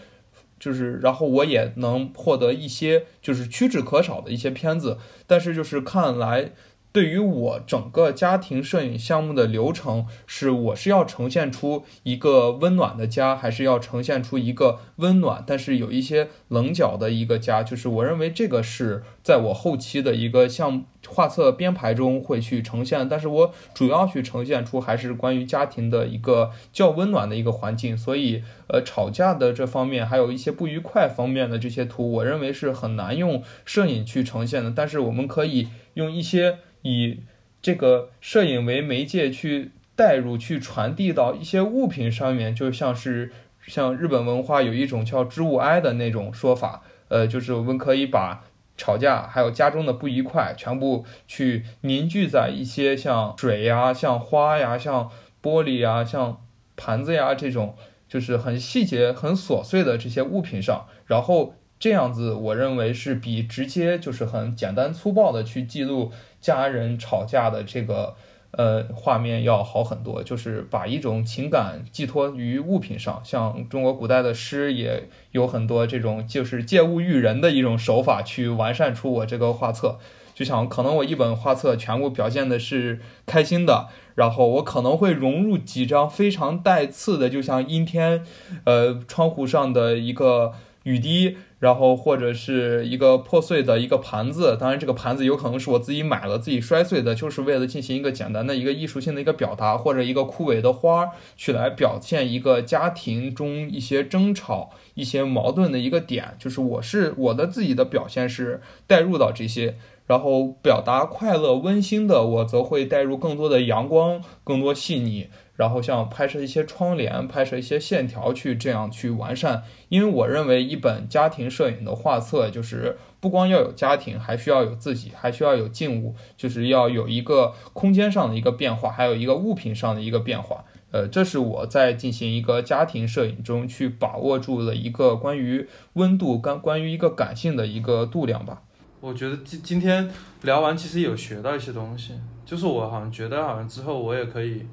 [0.61, 4.97] 就是，然后我也能获得一些就是屈指可少的一些片子，
[5.27, 6.51] 但是就是看来。
[6.93, 17.63] 对于我整个家庭摄影项目的流程，是我是要呈现出一个温暖的家，还是要呈现出一个温暖但是有一些棱角的一个家？
[17.63, 27.97] 就是我认为这个是在我后期的一个像画册编排中会去呈现，但是我主要去呈现出还是关于家庭的一个较温暖的一个环境。
[27.97, 34.73] 所以，呃，吵架的这方面，还有一些不愉快方面的这些图，我认为是很难用摄影去呈现的。
[34.75, 36.57] 但是我们可以用一些。
[36.83, 37.19] 以
[37.61, 43.31] 这个摄影为媒介去带入、去传递到一些物品上面，就像是
[43.67, 48.43] 像日本文化有一种叫“织物哀”的那种说法，呃，就是我们可以把
[48.81, 55.11] 吵架还有家中的不愉快全部去凝聚在一些像水呀、像花呀、像
[55.43, 56.41] 玻璃呀、像
[56.75, 57.75] 盘子呀这种，
[58.09, 61.53] 就是很细节、很琐碎的这些物品上，然后。
[61.83, 68.13] 这样子，我认为是比直接就是很简单粗暴的去记录家人吵架的这个
[68.51, 70.23] 呃画面要好很多。
[70.23, 79.97] 就是把一种情感寄托于物品上，像中国古代的诗也有很多这种就是借物喻人的一种手法，去完善出我这个画册。
[80.33, 88.25] 就想可能我一本画册全部表现的是开心的，然后我可能会融入几张非常带刺的，就像阴天，
[88.63, 90.53] 呃，窗户上的一个
[90.83, 91.37] 雨滴。
[91.59, 109.75] 然后或者是一个破碎的一个盘子，当然这个盘子有可能是我自己买了自己摔碎的，就是为了进行一个简单的一个艺术性的一个表达，或者一个枯萎的花去来表现一个家庭中一些争吵、一些矛盾的一个点，就是我是我的自己的表现是带入到这些，
[110.07, 115.27] 然后表达快乐温馨的，我则会带入更多的阳光，更多细腻。
[115.55, 119.63] 然后像拍摄一些窗帘，拍摄一些线条，去这样去完善。
[119.89, 130.63] 因为我认为一本家庭摄影的画册，就是不光要有家庭，还需要有自己，还需要有静物，就是要有一个空间上的一个变化，还有一个物品上的一个变化。
[130.91, 138.63] 呃，这是我在进行一个家庭摄影中去把握住了一个关于温度、关关于一个感性的一个度量吧。
[138.99, 140.09] 我觉得今今天
[140.41, 142.13] 聊完，其实有学到一些东西，
[142.45, 144.65] 就是我好像觉得好像之后我也可以。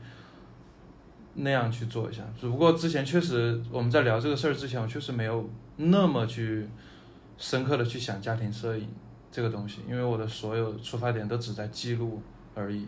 [1.41, 6.69] 那样去做一下，只不过之前确实我们在聊这个事儿之前，我确实没有那么去
[7.37, 8.89] 深刻的去想家庭摄影
[9.31, 12.21] 这个东西，因为我的所有出发点都只在记录
[12.55, 12.87] 而已。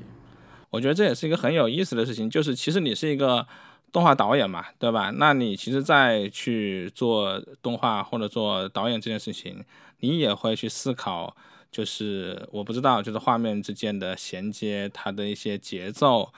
[0.71, 3.47] 我觉得这也是一个很有意思的事情，就是其实你是一个
[3.93, 5.11] 动画导演嘛，对吧？
[5.15, 9.65] 那你其实，在去做动画或者做导演这件事情，
[10.01, 11.37] 你也会去思考，
[11.71, 16.33] 就是我不知道，就是画面之间的衔接，它的一些节奏。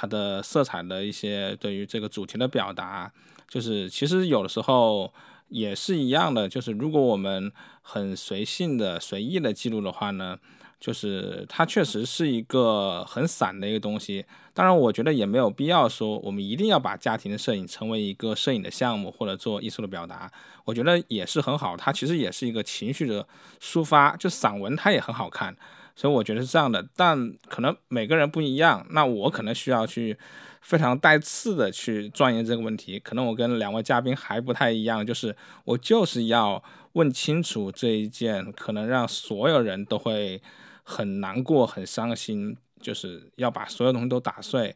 [0.00, 3.12] 它的色彩的一些对于这个主题的表达，
[3.48, 5.12] 就是其实有的时候
[5.48, 7.50] 也是一样的，就是如果我们
[7.82, 10.38] 很随性的、随意的记录的话呢，
[10.78, 14.24] 就是它确实是一个很散的一个东西。
[14.54, 20.30] 当然，我觉得也没有必要说我们一定要把家庭的摄影成为一个摄影的项目或者做艺术的表达。
[20.64, 23.26] 我觉得也是很好，它其实也是一个情绪的
[23.60, 24.16] 抒发。
[24.16, 25.56] 就散文它也很好看，
[25.98, 26.86] 所以我觉得是这样的。
[26.94, 30.16] 但可能每个人不一样，那我可能需要去
[30.60, 33.00] 非常带刺的去钻研这个问题。
[33.00, 35.34] 可能我跟两位嘉宾还不太一样，就是
[35.64, 40.40] 我就是要问清楚这一件可能让所有人都会
[40.84, 42.56] 很难过、很伤心。
[42.80, 44.72] 就是要把所有东西都打碎，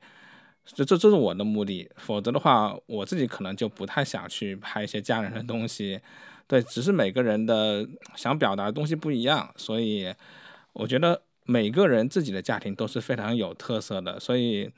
[0.66, 1.88] 这这这是我的目的。
[1.94, 6.00] 否则的话，我自己可能就不太想去拍一些家人的东西。
[6.48, 10.12] 对，只是每个人的想表达的东西不一样，所以
[10.72, 14.18] 我觉得每个人自己的家庭都是非常有特色的。
[14.20, 14.70] 所以，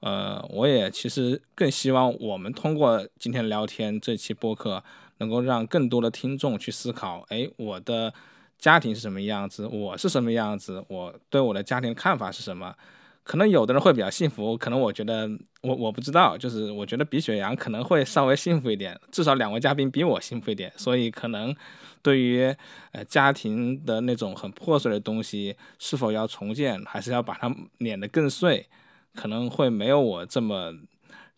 [0.00, 4.82] 呃，我也其实更希望我们通过今天聊天这期播客，
[5.18, 8.12] 能够让更多的听众去思考：哎，我的。
[8.60, 12.74] 家庭是什么样子，我是什么样子，我对我的家庭看法是什么？
[13.22, 15.28] 可能有的人会比较幸福，可能我觉得
[15.62, 21.54] 我我不知道，就是我觉得比雪阳可能会稍微幸福一点，至少两位嘉宾比我幸福一点，所以可能
[22.02, 22.54] 对于
[22.92, 28.66] 呃家庭的那种很破碎的东西，是否要重建，还是要把它碾得更碎，
[29.14, 30.74] 可能会没有我这么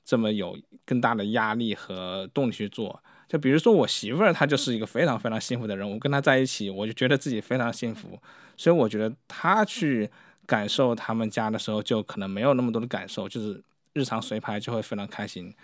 [0.05, 3.03] 这么有更大的压力和动力去做。
[3.29, 8.19] 就比如说我媳妇儿，她就是一个非常非常幸福的人，我跟她在一起，我就觉得自己非常幸福，
[8.57, 10.09] 所以我觉得她去
[10.47, 15.55] 感受他们家的时候，就可能没有那么多的感受，就是日常随拍就会非常开心。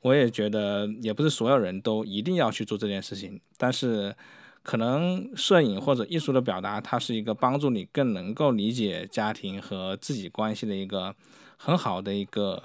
[0.00, 4.14] 我也觉得也不是所有人都一定要去做这件事情，但是
[4.62, 11.14] 可能摄影或者艺术的表达，它是一个帮助你更能够理解家庭和自己关系的一个
[11.56, 12.62] 很好的一个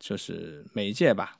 [0.00, 1.36] 就是媒介吧。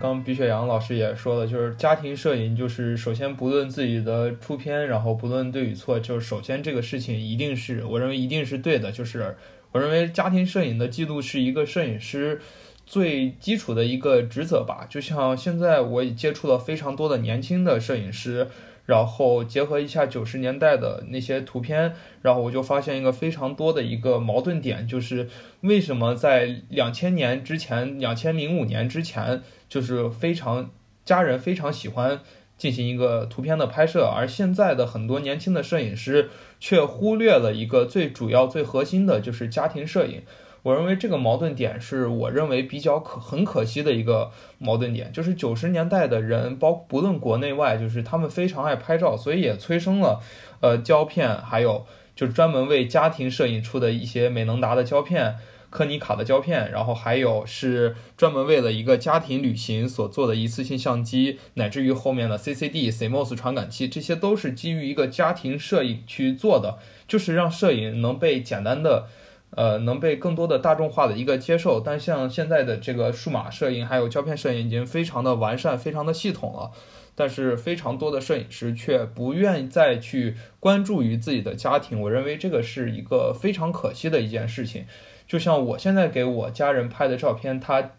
[0.00, 8.92] 刚毕雪阳老师也说了，就是家庭摄影，就是首先不论自己的出片，然后不论对与错，就是首先这个事情一定是我认为一定是对的。
[8.92, 9.36] 就是
[9.72, 12.40] 我认为家庭摄影的记录是一个摄影师
[12.86, 14.86] 最基础的一个职责吧。
[14.88, 18.46] 就像现在我接触了非常多的年轻的摄影师，
[18.86, 25.28] 然后结合一下九十年代的那些图片，然后我就发现一个非常多的一个矛盾点，就是
[25.62, 29.42] 为什么在两千年之前，两千零五年之前。
[29.68, 30.70] 就是非常
[31.04, 32.20] 家人非常喜欢
[32.56, 40.22] 进行一个图片的拍摄，而现在的很多年轻的摄影师却忽略了一个最主要、最核心的，就是家庭摄影。
[40.64, 50.20] 我认为这个矛盾点是我认为比较可很可惜的一个矛盾点，就是九十年代的人，包不论国内外，就是他们非常爱拍照，所以也催生了
[50.60, 55.36] 呃胶片，还有就是专门为家庭摄影出的一些美能达的胶片。
[55.70, 69.06] 柯尼卡的胶片，然后还有是专门为了一个家庭旅行所做的一次性相机，乃至于后面的 CCD、CMOS 传感器，这些都是基于一个家庭摄影去做的，就是让摄影能被简单的，
[69.50, 71.80] 呃，能被更多的大众化的一个接受。
[71.80, 76.70] 但像现在的这个数码摄影还有胶片摄影已经非常的完善，非常的系统了，
[77.14, 84.86] 但是非常多的摄影师却不愿再去关注于自己的家庭，我认为这个是一个非常可惜的一件事情。
[85.28, 87.90] 就像我现在给我家人拍的照片，它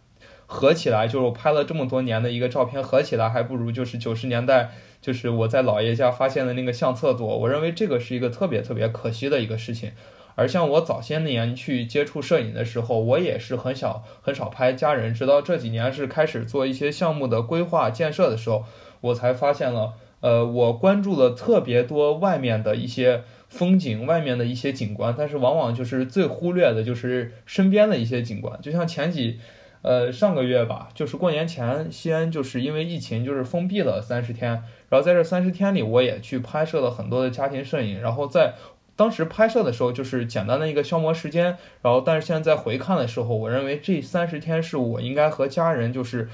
[0.48, 7.38] 合起来就是我拍了这么多年的一个照片，合起来还不如就是九十年代，就是我在姥爷家发现的那个相册多。
[7.38, 9.92] 我认为这个是一个特别特别可惜的一个事情。
[10.34, 18.64] 而像我早些年去接触摄影的时候，我也是很少很少拍家人，直到这几年是开始做一些项目的规划建设的时候，
[19.02, 29.40] 我才发现了，呃，我关注了特别多外面的一些风景，外面的一些景观，但是往往就是最忽略的就是身边的一些景观，就像前几。
[29.82, 34.52] 呃，上个月吧，就是过年前，西安就是因为疫情，就是封闭了三十天。
[34.90, 38.02] 然后在这三十天里，我也去拍摄了很多的家庭摄影。
[38.02, 38.56] 然后在
[39.00, 41.58] 当时拍摄的时候，就是简单的一个消磨时间。
[41.82, 46.28] 然后，但是现在回看的时候，我认为这三十天是我应该和家人就是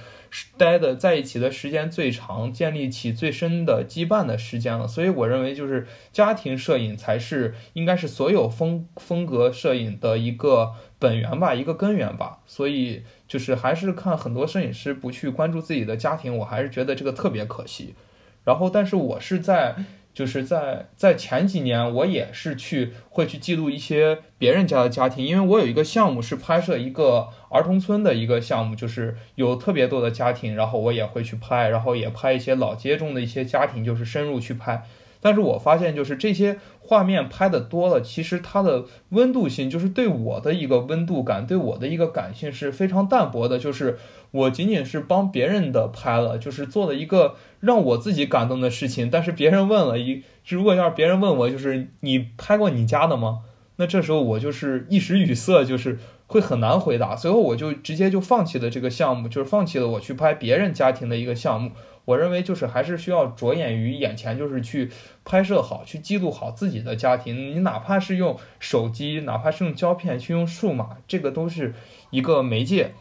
[0.58, 4.88] 待的在一起的时间最长，建立起最深的羁绊的时间了。
[4.88, 12.40] 所以，我认为就是家庭摄影才是应该是所有风风格摄影的一个本源吧，一个根源吧。
[12.48, 13.04] 所以。
[13.28, 17.96] 就是还是看很多摄影师不去关注自己的家庭，我还是觉得这个特别可惜。
[18.44, 19.76] 然后，但是我是在
[20.16, 34.86] 就是在在前几年，我也是去会去记录一些别人家的家庭，因为我有一个项目是拍摄一个儿童村的一个项目，就是有特别多的家庭，然后我也会去拍，然后也拍一些老街中的一些家庭，就是深入去拍。
[35.26, 43.58] 但是我发现，就是这些画面拍的多了，其实它的温度性，就是对我的一个温度感，对我的一个感性是非常淡薄的。
[43.58, 43.98] 就是
[44.30, 49.10] 我仅仅是帮别人的拍了，就是做了一个让我自己感动的事情。
[49.10, 53.40] 但是别人问了一，如果要是别人问我，就是你拍过你家的吗？
[53.78, 55.98] 那这时候我就是一时语塞，就是
[56.28, 57.16] 会很难回答。
[57.16, 61.72] 最后我就直接就放弃了这个项目，就是放弃了我去拍别人家庭的一个项目。
[62.06, 64.92] 我认为就是还是需要着眼于眼前，就是去
[65.24, 67.36] 拍摄好，去记录好自己的家庭。
[67.36, 71.74] 你哪怕是用手机，哪怕是用胶片，去用数码，这个都是
[72.12, 72.94] 一个媒介，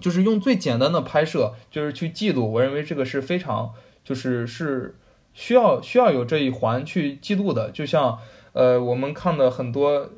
[0.00, 2.52] 就是用最简单的拍摄，就是去记录。
[2.52, 3.72] 我认为这个是非常，
[4.04, 4.96] 就是是
[5.32, 7.70] 需要需要有这一环去记录的。
[7.70, 8.18] 就像
[8.52, 10.10] 呃，我们看的很多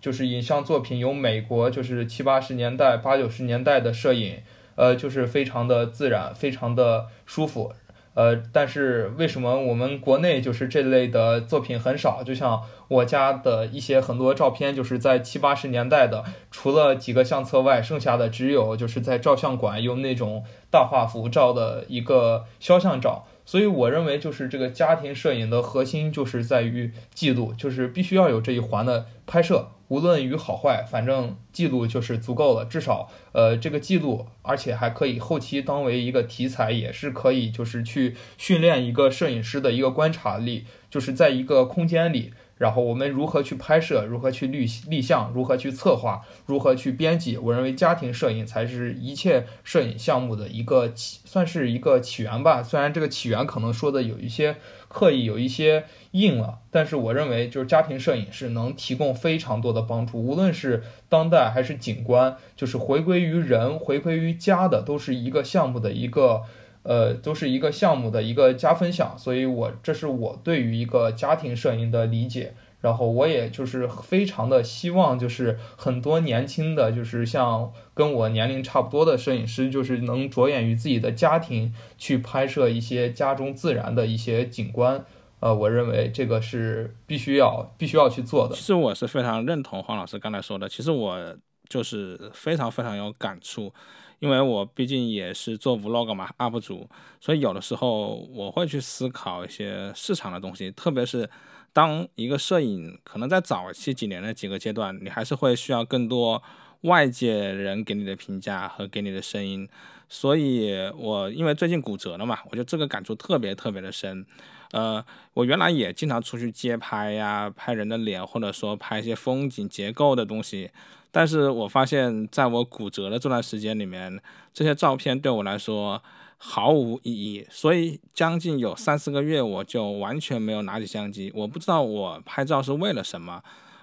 [0.00, 4.38] 就是影像作品，有美国就是七八十年代、八九十年代的摄影。
[4.76, 7.72] 呃，就是非常的自然，非常的舒服，
[8.14, 12.22] 呃，但是为什么我们国内就是这类的作品很少？
[12.22, 23.26] 就像我家的一些很多照片，就是在七八十年代的，除了几个相册外，剩下的只有就是在照相馆用那种大画幅照的一个肖像照。
[23.44, 29.68] 所以我认为，就是这个家庭摄影的核心就是在于记录，就是必须要有这一环的拍摄。
[29.88, 32.64] 无论与好坏，反正记录就是足够了。
[32.64, 42.32] 至少，呃，这个记录，而且还可以后期当为一个题材，也是可以，就是去训练一个摄影师的一个观察力，就是在一个空间里。
[42.58, 47.36] 然后我们如何去拍摄，如何去立立项，如何去策划，如何去编辑？
[47.36, 52.62] 我认为家庭摄影才是一切摄影项目的一个起，算是一个起源吧。
[52.62, 54.56] 虽然这个起源可能说的有一些
[54.88, 66.42] 刻意，有一些硬了，但是我认为就是家庭摄影是能提供非常多的帮助，无论是当代还是景观，就是回归于人，回归于家的，都是一个项目的一个。
[66.86, 72.54] 呃，都是一个项目的一个加分项，所以我这是我对于一个家庭摄影的理解。
[72.82, 85.04] 然后我也就是非常的希望，就是很多年轻的，就是像跟我年龄差不多的摄影师，就是能着眼于自己的家庭去拍摄一些家中自然的一些景观。
[85.40, 88.54] 呃，我认为这个是必须要必须要去做的。
[88.54, 91.36] 其实我是非常认同黄老师刚才说的，其实我
[91.68, 93.72] 就是非常非常有感触。
[94.18, 96.88] 因为我毕竟也是做 vlog 嘛，UP 主，
[97.20, 101.28] 所以有的时候我会去思考一些市场的东西，特别是
[101.72, 106.42] 当一个摄影可能在早期几年的几个阶段，你还是会需要更多
[106.82, 109.68] 外界人给你的评价和给你的声音。
[110.08, 114.24] 所以我因为最近骨折了嘛，我觉得这个感触特别特别的深。
[114.72, 115.04] 呃，
[115.34, 120.70] 我原来也经常出去街拍呀，拍人的脸，或者说拍一些风景结构的东西。
[121.12, 124.20] 但是我发现，在我骨折的这段时间里面，
[124.52, 126.02] 这些照片对我来说
[126.36, 127.46] 毫无意义。
[127.48, 131.32] 所以将近有三四个月，我就完全没有拿起相机。
[131.34, 133.42] 我不知道我拍照是为了什么，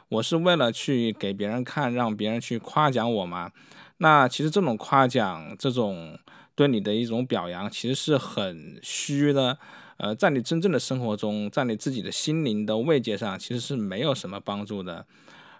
[0.10, 3.52] 我是为了去给别人看，让别人去夸奖我吗？
[3.98, 6.20] 那其实这种夸奖，这种
[6.54, 9.58] 对你的一种表扬，其实是很虚的。
[10.04, 15.06] 呃，在你真正的生活中，在你自己的心灵的慰藉上，其实是没有什么帮助的。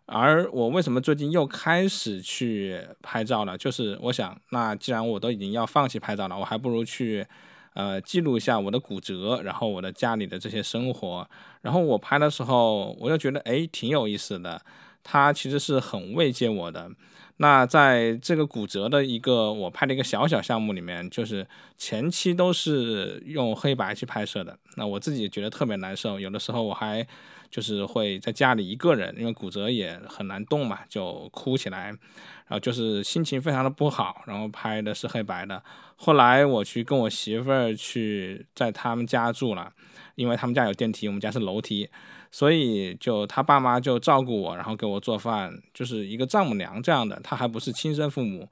[0.06, 3.58] 而我为什么最近又开始去拍照了？
[3.58, 7.26] 就是我想，那既然我都已经要放弃拍照了，我还不如去，
[7.74, 11.26] 呃，记录一下我的骨折，然后我的家里的这些生活。
[11.62, 14.62] 然后我拍的时候，我又觉得，哎，挺有意思的。
[15.04, 16.90] 他其实是很慰藉我的。
[17.38, 21.46] 那在这个骨折的一个我拍的一个小小项目里面，就是
[21.76, 24.58] 前期都是用黑白去拍摄的。
[24.78, 27.06] 那我自己觉得特别难受，有的时候我还
[27.50, 35.62] 就是会在家里一个人，因为骨折也很难动嘛，就哭起来，然后就是心情非常的不好，然后拍的是黑白的。
[35.96, 39.74] 后来我去跟我媳妇儿去在他们家住了，
[40.16, 41.90] 因为他们家有电梯，我们家是楼梯。
[42.34, 48.50] 所以就他爸妈就照顾我，然后给我做饭，就是一个丈母娘这样的，他还不是亲生父母，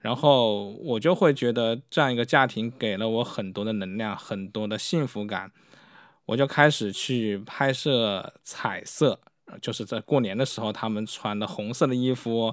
[0.00, 5.52] 然后我就会觉得这样一个家庭给了我很多的能量，很多的幸福感，
[6.26, 9.20] 我就开始去拍摄彩色，
[9.62, 12.52] 就是在过年的时候他们穿的红色的衣服，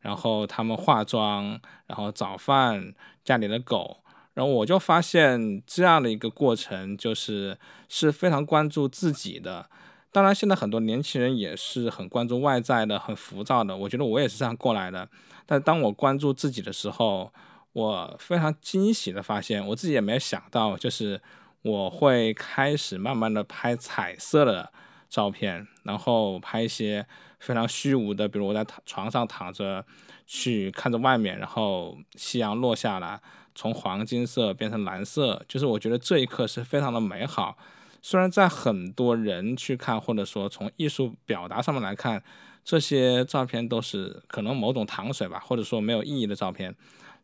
[0.00, 2.92] 然后他们化妆，然后早饭，
[3.24, 3.98] 家里的狗，
[4.34, 7.56] 然后我就发现这样的一个过程就是
[7.88, 9.70] 是非常关注自己的。
[10.12, 13.76] 当然，现在很多年轻人也是很关注外在的，很浮躁的。
[13.76, 15.08] 我觉得我也是这样过来的。
[15.44, 17.30] 但当我关注自己的时候，
[17.72, 21.20] 我非常惊喜的发现，我自己也没有想到，就是
[21.60, 24.72] 我会开始慢慢的拍彩色的
[25.10, 27.06] 照片，然后拍一些
[27.38, 29.84] 非常虚无的，比如我在床上躺着，
[30.26, 33.20] 去看着外面，然后夕阳落下来，
[33.54, 37.58] 从黄金色变成蓝色，就是我觉得这一刻是非常的美好。
[38.02, 42.22] 虽然在很多人去看，或者说从艺术表达上面来看，
[42.64, 46.74] 这些照片都是可能某种糖水吧，或者说没有意义的照片。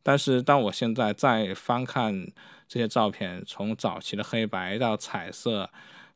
[0.03, 2.27] 但是当我现在再翻看
[2.67, 5.71] 这些照片，从早期的黑白到彩色，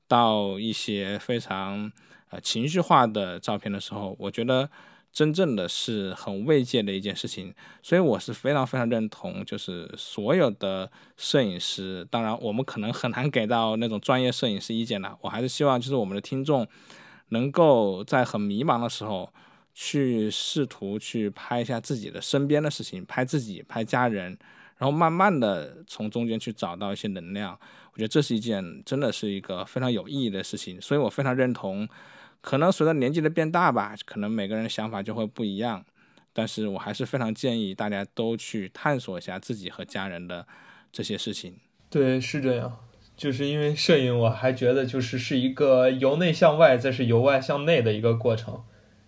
[0.08, 1.92] 到一些非常
[2.30, 4.70] 呃情绪化的照片的时候，我觉得。
[5.16, 15.16] 真正的是很慰藉的一件事情，所以我是非常非常认同，就是所有的摄影师，当然我们可能很难给到那种专业摄影师意见了。
[15.22, 16.68] 我还是希望就是我们的听众
[17.30, 19.32] 能够在很迷茫的时候，
[19.72, 24.36] 去试图去拍一下自己的身边的事情，拍自己，拍家人，
[24.76, 27.58] 然后慢慢的从中间去找到一些能量。
[27.94, 31.88] 我觉得这是一件真的是一个非常有意义的事情，所以我非常认同。
[32.46, 35.84] 可能随着年纪的变大吧，可能每个人想法就会不一样，
[36.32, 40.46] 但是我还是非常建议大家都去探索一下自己和家人的
[40.92, 41.56] 这些事情。
[41.90, 42.78] 对，是这样，
[43.16, 48.62] 就是因为摄影，我还觉得就是是一个由内向外，再是由外向内的一个过程。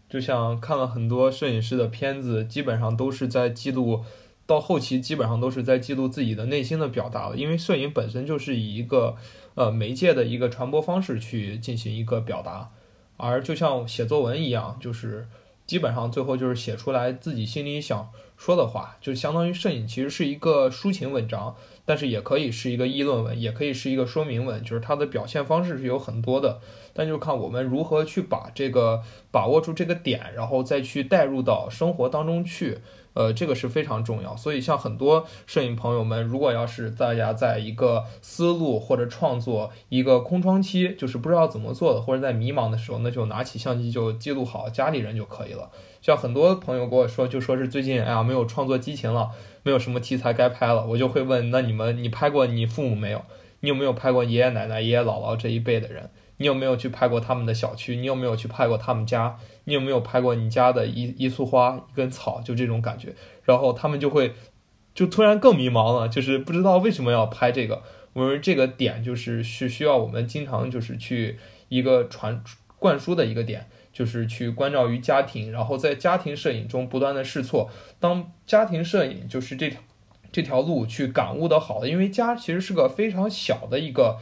[0.09, 4.05] 就像看了很多摄影师的片子，基本上都是在记录，
[4.47, 7.36] 到后期基本上都是在记录自己的内心的表达了。
[7.36, 9.14] 因为摄影本身就是以一个
[9.55, 12.70] 呃媒介的一个传播方式去进行一个表达。
[13.18, 15.28] 而就像写作文一样，就是
[15.66, 18.08] 基本上最后就是写出来自己心里想
[18.38, 21.54] 说的话，就相当于摄影其实是一个抒情文章，
[21.84, 26.60] 但是也可以是一个议论文，也可以是一个说明文，就是它的表现方式是有很多的，
[26.94, 32.78] 但就看我们如何去把这个把握住这个点，然后再去带入到生活当中去。
[33.18, 45.68] 呃，这个是非常重要，所以像很多摄影朋友们，如果要是大家在一个思路或者创作一个空窗期，就是不知道怎么做的，或者在迷茫的时候，那就拿起相机就记录好家里人就可以了。
[46.00, 49.30] 像很多朋友跟我说，就说是最近哎呀没有创作激情了，
[49.64, 53.24] 没有什么题材该拍了，我就会问，那你们你拍过你父母没有？
[53.58, 56.08] 你有没有拍过爷爷奶奶、爷爷姥姥这一辈的人？
[56.36, 57.96] 你有没有去拍过他们的小区？
[57.96, 59.36] 你有没有去拍过他们家？
[59.68, 62.40] 你有没有拍过你家的一一束花、一根草？
[62.40, 63.14] 就这种感觉，
[63.44, 64.32] 然后他们就会，
[64.94, 67.82] 就突然更迷茫了，就是不知道为什么要拍这个。
[68.14, 71.38] 我说这个点就是是需要我们经常就是去
[71.68, 72.42] 一个传
[72.78, 77.70] 灌输的一个点，就是去关照于家庭，然后在家庭摄影中不断的试错。
[78.00, 79.80] 当家庭摄影就是这条
[80.32, 84.18] 这条路去感悟的好的，因为家其实是个非常小的一个。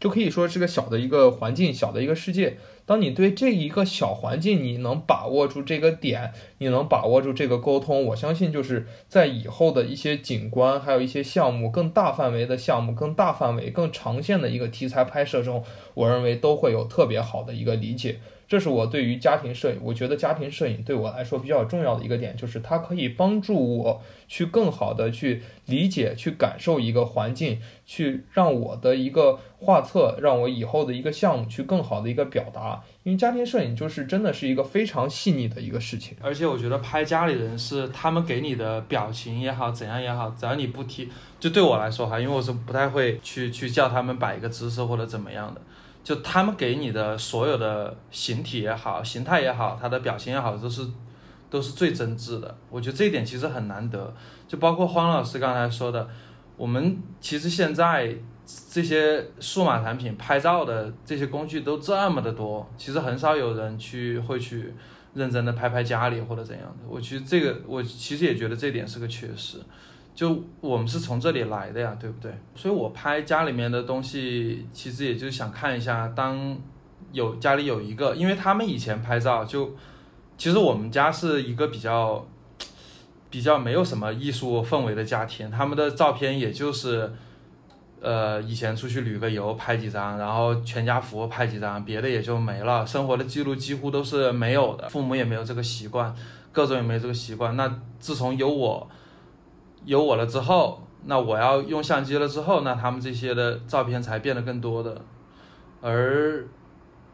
[0.00, 2.56] 就可以说是个小的一个环境，小的一个世界。
[2.88, 15.62] 当你对这一个小环境，你能把握住这个点，你能把握住这个沟通，我相信就是在以后的一些景观，还有一些项目，更大范围的项目，更大范围、更长线的一个题材拍摄中，
[15.92, 18.20] 我认为都会有特别好的一个理解。
[18.48, 32.82] 这是我对于家庭摄影，我觉得家庭摄影对我来说比较重要的一个点，就是它可以帮助我去更好的去理解、去感受一个环境，去让我的一个画册，让我以后的一个项目去更好的一个表达。
[33.02, 36.16] 因为家庭摄影就是真的是一个非常细腻的一个事情。
[36.22, 41.06] 而且我觉得拍家里人是他们给你的表情也好，怎样也好，只要你不提，
[41.38, 45.60] 就对我来说哈，因为我是不太会去去叫他们摆一个姿势或者怎么样的。
[46.08, 50.88] 就他们给你的所有的形体也好，形态也好，他的表情也好，都是
[51.50, 52.56] 都是最真挚的。
[52.70, 54.14] 我觉得这一点其实很难得。
[54.46, 56.08] 就包括黄老师刚才说的，
[56.56, 58.16] 我们其实现在
[58.70, 64.72] 这些数码产品拍照的这些工具都这么的多，其实很少有人去会去。
[65.14, 66.84] 认真的拍拍家里或者怎样的。
[66.86, 69.58] 我其实这个我其实也觉得这点是个缺失。
[70.18, 72.32] 就我们是从这里来的呀，对不对？
[72.56, 76.58] 所以我拍家里面的东西，其实也就是想看一下，当
[77.12, 79.76] 有家里有一个，因为他们以前拍照就，
[80.36, 82.26] 其实我们家是一个比较
[83.30, 87.12] 比较没有什么艺术氛围的家庭，他们的照片也就是，
[88.00, 96.12] 呃，以前出去旅个游拍几张，然后全家福拍几张，别的也就没了，生活的记录几乎都是没有的，父母也没有这个习惯，
[96.50, 97.54] 各种也没有这个习惯。
[97.54, 98.90] 那自从有我。
[99.84, 105.00] 有我了之后，那我要用相机了之后，那他们这些的照片才变得更多的，
[105.80, 106.44] 而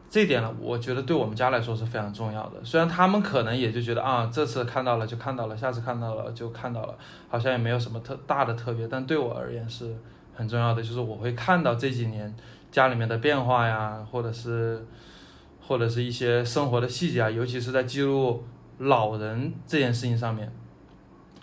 [0.09, 2.65] 这点呢，我觉得对我们家来说是非常重要的。
[2.65, 6.97] 虽然他们可能也就觉得啊，这次看到了就看到了，下次看到了就看到了，
[7.29, 9.95] 好像也没有什么特大的特别，但对我而言是
[10.35, 12.35] 很重要的，就是我会看到这几年
[12.71, 14.87] 家里面的变化呀，或者是
[15.61, 18.45] 或者是一些生活的细节啊，尤其是在记录
[18.79, 20.53] 老人这件事情上面，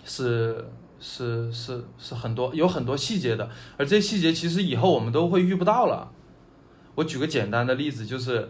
[0.04, 0.64] 是。
[1.04, 6.12] 是是是很多有很多细节的，而这些细节其实以后我们都会遇不到了。
[6.94, 8.48] 我举个简单的例子，就是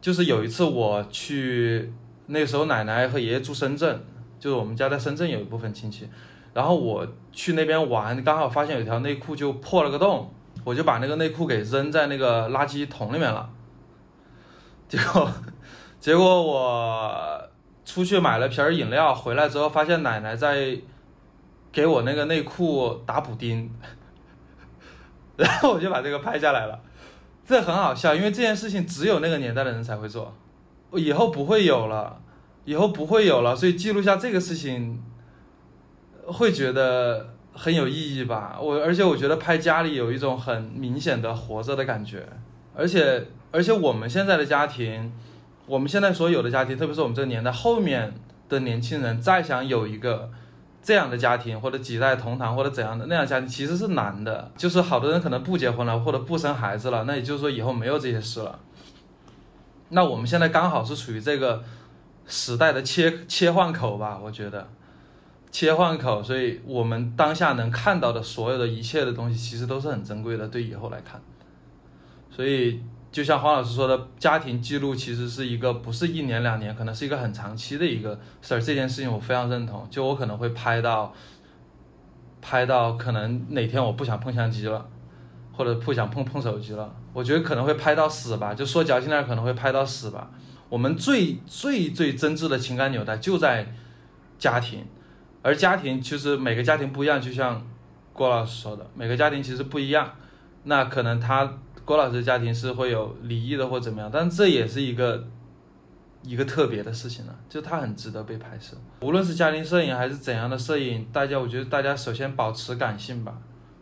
[0.00, 1.92] 就是有一次我去
[2.28, 4.02] 那时候奶奶和爷爷住深圳，
[4.38, 6.08] 就是我们家在深圳有一部分亲戚，
[6.54, 10.32] 然后我去那边玩，刚好发现有条内裤就破了个洞，
[10.64, 13.50] 我就把那个内裤给扔在那个垃圾桶里面了。
[14.88, 15.30] 结果
[16.00, 17.42] 结果我
[17.84, 20.78] 出去买了瓶饮料，回来之后发现奶奶在。
[21.72, 23.70] 给我那个内裤打补丁，
[25.36, 26.80] 然后我就把这个拍下来了，
[27.46, 30.34] 这很好笑，因为这件事情只有那个年代的人才会做，
[30.92, 32.20] 以后不会有了，
[32.64, 35.00] 以后不会有了，所以记录下这个事情，
[36.26, 38.58] 会觉得很有意义吧。
[38.60, 42.26] 我而且我觉得拍家里有一种很明显的活着的感觉，
[42.74, 45.12] 而且而且我们现在的家庭，
[45.66, 48.12] 我们现在所有的家庭，特别是我们这个年代后面
[48.48, 50.30] 的年轻人，再想有一个。
[50.82, 58.58] 这样的家庭或者几代同堂或者怎样的那样家庭其实是难的，就是好多人可能不结婚了或者不生孩子了，那也就是说以后没有这些事了。
[59.90, 61.62] 那我们现在刚好是处于这个
[62.26, 64.68] 时代的切切换口吧，我觉得
[65.50, 71.20] 切换口，所以我们当下能看到的所有的一切的东西其实都是很珍贵的，对以后来看，
[72.30, 72.80] 所以。
[73.12, 78.60] 就像黄老师说的，家庭记录其实是一个不是一年两年，可能是一个很长期的一个事儿。
[78.60, 79.84] 这件事情我非常认同。
[79.90, 81.12] 就我可能会拍到，
[82.40, 84.88] 拍到可能哪天我不想碰相机了，
[85.52, 88.54] 或者不想碰碰手机了，我觉得可能会拍到死吧。
[88.54, 90.30] 就说矫情点，可能会拍到死吧。
[90.68, 93.74] 我们最最最真挚的情感纽带就在
[94.38, 94.86] 家庭，
[95.42, 97.20] 而家庭其实每个家庭不一样。
[97.20, 97.60] 就像
[98.12, 100.12] 郭老师说的，每个家庭其实不一样。
[100.62, 101.58] 那可能他。
[101.90, 105.26] 郭老师家庭是会有离异的或怎么样，但这也是一个
[106.22, 108.76] 一个特别的事情了，就他很值得被拍摄。
[109.00, 113.36] 无论是家庭摄影还是怎样的摄影，大家我觉得大家首先保持感性吧，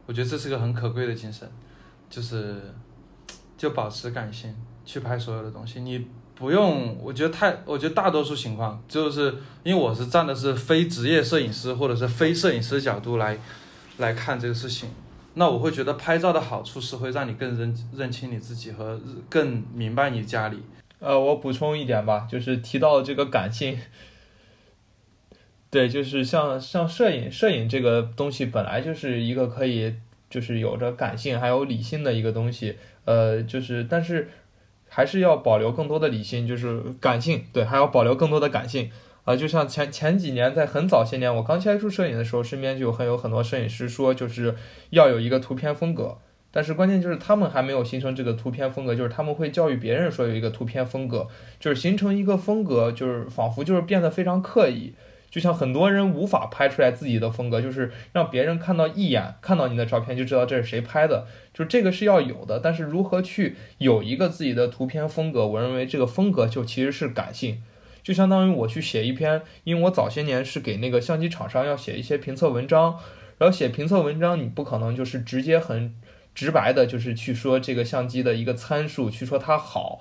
[0.07, 1.47] 我觉得这是个很可贵的精神，
[2.09, 2.73] 就是
[3.59, 4.57] 就保持感性
[4.87, 5.83] 去拍所有的东西。
[5.83, 13.39] 你不用，我觉得太，我觉得大多数情况就是因为我是站的是非职业摄影师或者是非摄影师角度来
[13.99, 14.89] 来看这个事情。
[15.39, 20.59] 那我会觉得拍照的好处是会让你更认认清你自己和更明白你家里。
[20.99, 23.79] 呃，我补充一点吧，就是提到这个感性，
[25.71, 29.95] 对，就是像像摄影，摄影这个东西本来就是一个可以
[30.29, 34.29] 就是有着感性还有理性的一个东西，呃，就是但是
[34.89, 38.91] 还是要保留更多的理性，就是感性，对，还要保留更多的感性。
[39.29, 44.55] 啊，就像前前几年，在很早些年，我刚接触摄影的时候，身边就很有很多摄影师说，就是
[44.89, 46.17] 要有一个图片风格。
[46.51, 51.29] 但是关键就是他们还没有形成这个图片风格，就是他们会教育别人说有一个图片风格，
[51.61, 54.95] 就是形成一个风格，就是仿佛就是变得非常刻意。
[55.31, 62.59] 就像很多人无法拍出来自己的风格，就是让别人看到一眼看到你的照片就知道这是谁拍的，就这个是要有的。
[62.59, 67.63] 但是如何去有一个自己的图片风格，我认为这个风格就其实是感性。
[68.09, 72.99] 就相当于我去写一篇，因为我早些年是给那个相机厂商要写一些评测文章，
[73.37, 75.95] 然后写评测文章，你不可能就是直接很
[76.35, 80.01] 直白的，就是去说这个相机的一个参数，去说它好，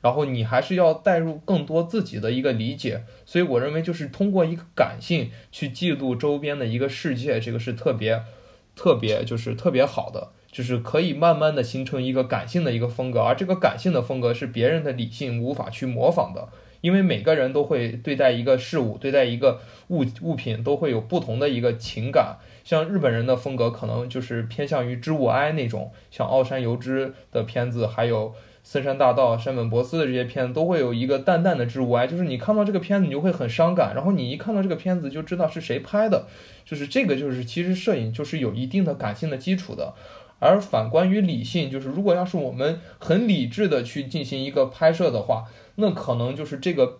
[0.00, 8.22] 然后你还是要带入更多自己的一个理解，所以我认为就是通过一个感性去记录周边的一个世界，这个是特别
[8.76, 16.50] 特别就是特别好的，就是可以慢慢的形成一个感性的一个风格，而这个感性的风格是别人的理性无法去模仿的。
[16.80, 22.36] 因为每个人都会对待一个事物、对待一个物物品都会有不同的一个情感。
[22.64, 36.26] 像日本人的风格可能就是偏向于知物哀那种，像奥山由之的片子，还有森山大道、山本博司的这些片子，都会有一个淡淡的知物哀，就是你看到这个片子你就会很伤感，然后你一看到这个片子就知道是谁拍的，
[36.66, 39.94] 就是这个就是其实摄影就是有一定的感性的基础的。
[40.40, 45.46] 而反观于理性，就是如果要是我们很理智的去进行一个拍摄的话，
[45.80, 46.98] 那可能就是这个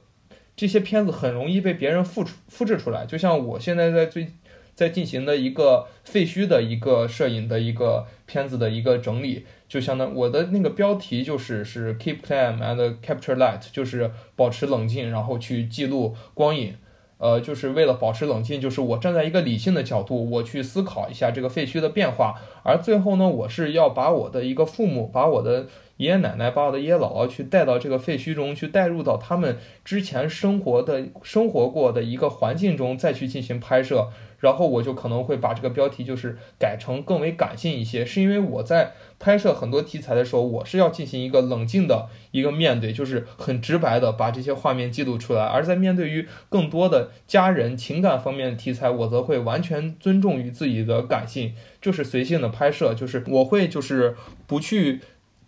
[0.57, 3.05] 这些片子很容易被别人复出复制出来。
[3.05, 4.29] 就像我现在在最
[4.75, 16.77] 在进行的一个废墟的一个摄影的一个片子的一个整理，就相当我的那个标题就是是 keep calm and capture light，就是保持冷静，然后去记录光影。
[17.21, 25.67] 呃，就是为了保持冷静，就是我站在一个理性的角度，我去思考一下这个废墟的变化，而最后呢，我是要把我的一个父母，把我的
[25.99, 34.09] 爷爷奶奶，把我的爷爷姥姥去带到这个废墟中去，带入到他们之前生活的生活过的一个环境中，再去进行拍摄。
[34.39, 45.43] 然后我就可能会把这个标题就是改成更为感性一些，是因为我在拍摄很多题材的时候，我是要进行一个冷静的一个面对，就是很直白的把这些画面记录出来。
[45.43, 54.15] 而在面对于更多的家人情感方面的题材，我则会完全尊重于自己的感性，就是随性的拍摄，就是我会就是
[54.47, 55.01] 不去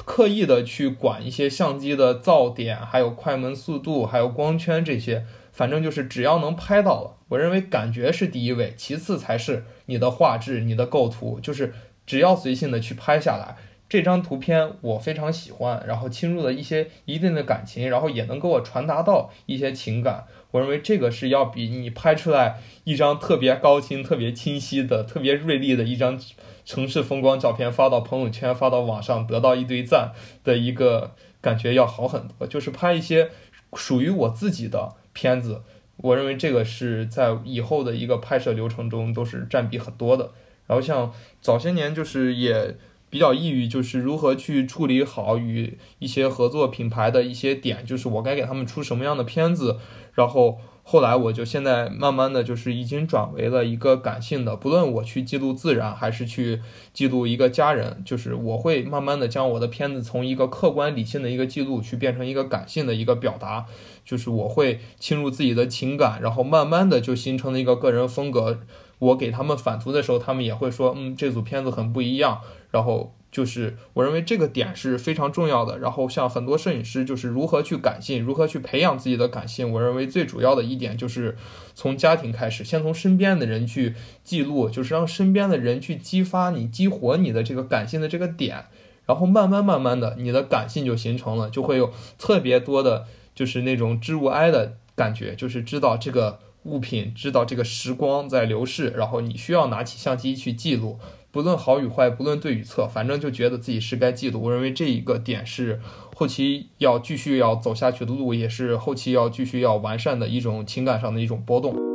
[0.04, 5.24] 刻意的去管一些相机的噪点，还有快门速度，还有光圈这些。
[5.52, 11.38] 反正就是只要能拍到了，我认为感觉是第一位，其次才是你的画质、你的构图。
[11.40, 11.74] 就是
[12.06, 20.24] 只要随性的去拍下来，这张图片我非常喜欢，然后侵入了一些一定的感情，然后也能给我传达到一些情感。
[20.50, 26.18] 我认为这个是要比你拍出来一张特别高清、特别清晰的、特别锐利的一张
[26.64, 30.12] 城市风光照片发到朋友圈、发到网上得到一堆赞
[30.44, 32.46] 的一个感觉要好很多。
[32.46, 33.30] 就是拍一些
[33.74, 34.94] 属于我自己的。
[35.12, 35.62] 片子，
[35.96, 40.30] 我认为这个是在以后的一个拍摄流程中都是占比很多的。
[40.68, 42.76] 然后像早些年就是也
[43.10, 49.80] 比较抑郁，就是如何去处理好与一些合作品牌的一些点，就是我该给他们出什么样的片子，
[50.14, 50.58] 然后。
[50.82, 63.66] 后来我就现在慢慢的就是已经转为了一个感性的，不论我去记录自然还是去记录一个家人，就是我会慢慢的将我的片子从一个客观理性的一个记录去变成一个感性的一个表达，
[64.04, 68.58] 就是我会侵入自己的情感，然后慢慢的就形成了一个个人风格。
[68.98, 72.40] 我给他们反图的时候，他们也会说，嗯，这组片子很不一样，
[72.72, 73.14] 然后。
[73.30, 75.78] 就是我认为这个点是非常重要的。
[75.78, 79.70] 然后像很多摄影师，就是如何去感性，如何去培养自己的感性。
[79.72, 81.36] 我认为最主要的一点就是
[81.74, 88.64] 从家庭开始，先从身边的人去记录，就是让身边的人去激发你、激活你的这个感性的这个点。
[89.06, 101.00] 然后慢慢慢慢的，你的感性就形成了，就会有特别多的，就是那种知物哀的感觉，就是知道这个物品，知道这个时光在流逝，然后你需要拿起相机去记录。
[101.32, 104.38] 不论好与坏，不论对与错，反正就觉得自己是该嫉妒。
[104.38, 105.80] 我认为这一个点是
[106.14, 111.89] 后期要继续要走下去的路，也是后期要继续要完善的一种情感上的一种波动。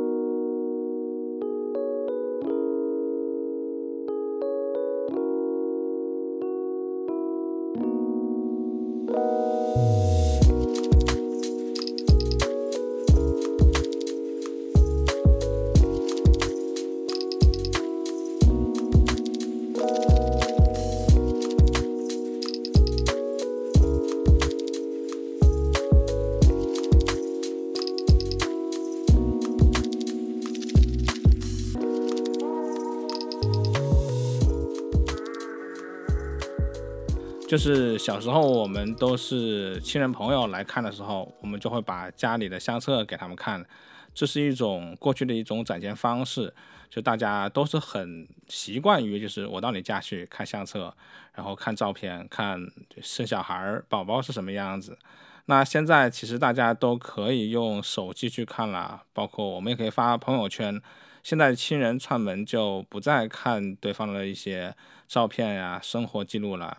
[37.56, 43.64] 就是小时候我们都是亲人朋友来看的时候，我们就会把家里的相册给他们看，
[44.12, 46.52] 这是一种过去的一种展现方式，
[46.90, 50.94] 就大家都是很习惯于，就是我到你家去看相册，
[51.32, 52.60] 然后看照片，看
[53.00, 54.98] 生小孩儿宝宝是什么样子。
[55.46, 60.78] 那现在其实大家都可以用手机去看了，包括我们也可以发朋友圈。
[61.22, 64.76] 现在亲人串门就不再看对方的一些
[65.08, 66.76] 照片呀、生活记录了。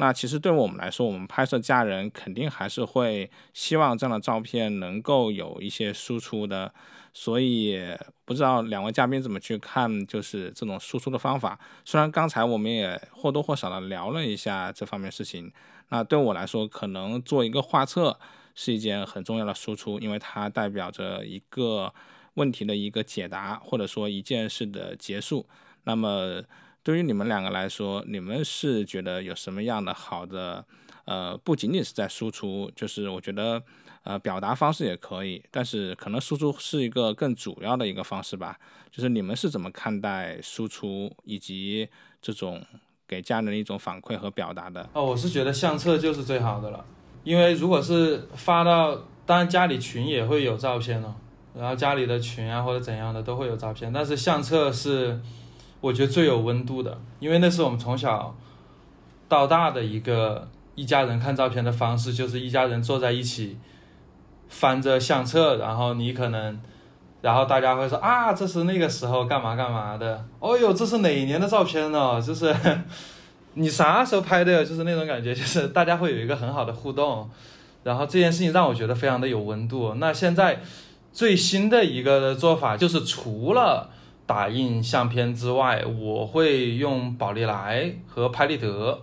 [0.00, 6.72] 那其实对我们来说，我们拍摄家人肯定还是会希望这样的照片能够有一些输出的，
[7.12, 7.78] 所以
[8.24, 11.60] 不知道两位嘉宾怎么去看，就是这种输出的方法。
[11.84, 15.52] 虽然刚才我们也或多或少的聊了一下这方面事情，
[15.90, 18.18] 那对我来说，可能做一个画册
[18.54, 21.92] 是一件很重要的输出，因为它代表着一个
[22.36, 25.46] 问题的一个解答，或者说一件事的结束。
[25.84, 26.42] 那么。
[26.90, 30.64] 对于你们两个来说，你们是觉得有什么样的好的？
[31.04, 33.62] 呃，不仅仅是在输出，就是我觉得，
[34.02, 38.58] 呃，表达方式也可以，但是可能输出是一个更主要的一个方式吧。
[38.90, 41.88] 就是你们是怎么看待输出以及
[42.20, 42.60] 这种
[43.06, 44.90] 给家人的一种反馈和表达的？
[44.92, 46.84] 哦，我是觉得相册就是最好的了，
[47.22, 51.14] 因为如果是发到，当然家里群也会有照片哦，
[51.54, 55.20] 然后家里的群啊或者怎样的都会有照片，但是相册是
[55.80, 58.36] 我觉得最有温度的，因为那是我们从小
[59.28, 63.58] 到大的一个一家人看照片的方式，就是一家人坐在一起
[64.48, 66.60] 翻着相册，然后你可能。
[67.22, 70.24] 然后大家会说啊，这是那个时候干嘛干嘛的？
[70.38, 72.18] 哦呦，这是哪一年的照片呢？
[72.18, 72.56] 就是
[73.52, 74.64] 你啥时候拍的？
[74.64, 77.28] 就是那种感觉，就是大家会有一个很好的互动。
[77.82, 79.92] 然后这件事情让我觉得非常的有温度。
[79.96, 80.62] 那现在
[81.12, 83.90] 最新的一个做法就是，除了
[84.30, 88.96] 打印相片之外，我会用宝丽来和拍立得。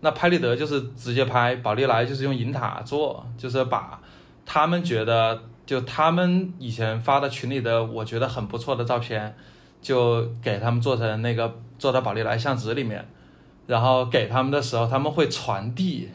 [0.00, 4.00] 那拍立得就是直接拍，宝丽来就是用银塔做，就是把
[4.44, 5.40] 他们觉得。
[5.64, 9.32] 就他们以前发的群里的，我觉得很不错的照片，
[9.80, 13.02] 就给他们做成那个做到宝丽来相纸里面，
[13.68, 16.08] 然后给他们的时候，他们会传递，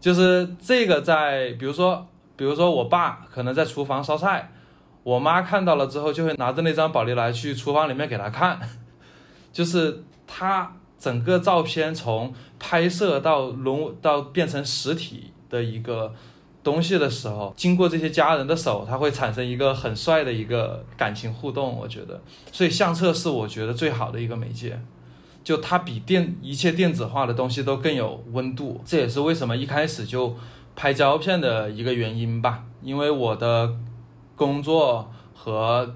[0.00, 2.06] 就是这个在，比如说，
[2.36, 4.48] 比如说我爸可能在厨房烧菜，
[5.06, 8.58] 我妈看到了之后，就会拿着那张宝丽来去厨房里面给她看，
[9.52, 16.12] 就是她整个照片从拍摄到融到变成实体的一个。
[16.66, 24.76] 东西的时候，经过这些家人的手，它会产生一个很帅的一个感情互动，我觉得，所以相册是我觉得最好的一个媒介，
[25.44, 30.34] 就它比电一切电子化的东西都更有温度，这也是为什么一开始就
[30.74, 33.72] 拍胶片的一个原因吧，因为我的
[34.36, 35.92] 工作和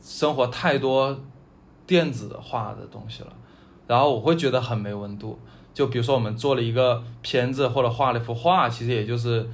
[0.00, 1.16] 生活太多
[1.86, 3.32] 电子化的东西了，
[3.86, 5.38] 然后我会觉得很没温度，
[5.72, 9.48] 就比如说我们做了一个片子或者画了一幅画，其实也就是。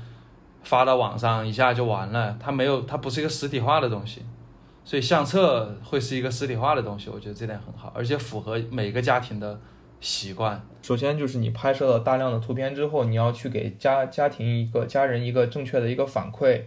[0.64, 4.20] 发到网上一下就完了，它没有，它不是一个实体化的东西，
[4.84, 9.59] 所以相册会是一个实体化的东西，我觉得这点很好，而且符合每个家庭的
[10.01, 10.61] 习惯。
[10.82, 16.61] 首先就是你拍摄了大量的图片之后，你要去给家家庭一个家人一个正确的一个反馈，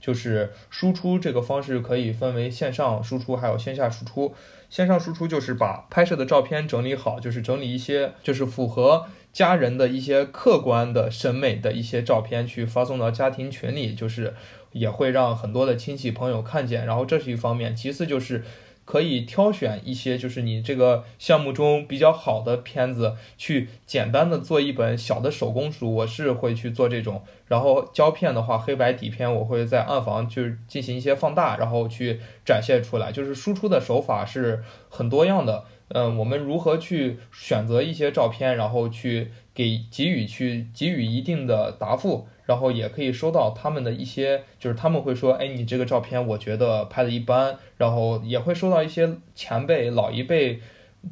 [0.00, 4.34] 就是输出这个方式可以分为线上输出还有线下输出。
[4.70, 9.06] 线上输出就是把拍摄的照片整理好，就是整理一些就是符合。
[9.30, 14.34] 家人的一些客观的审美的一些照片去发送到家庭群里，就是
[14.72, 16.86] 也会让很多的亲戚朋友看见。
[16.86, 18.42] 然后这是一方面，其次就是
[18.88, 25.94] 可以挑选一些就是你这个项目中比较好的片子，去简单的做一本小的手工书。
[25.94, 27.22] 我是会去做这种。
[27.48, 33.12] 然后胶片的话，黑白底片我会在暗房就是进行一些放大，然后去展现出来。
[33.12, 35.64] 就是输出的手法是很多样的。
[35.88, 50.60] 嗯，我们如何去选择一些照片，然后去给给予去给予一定的答复，然后也可以收到他们的一些，就是他们会说，哎，你这个照片我觉得拍的一般，然后也会收到一些前辈老一辈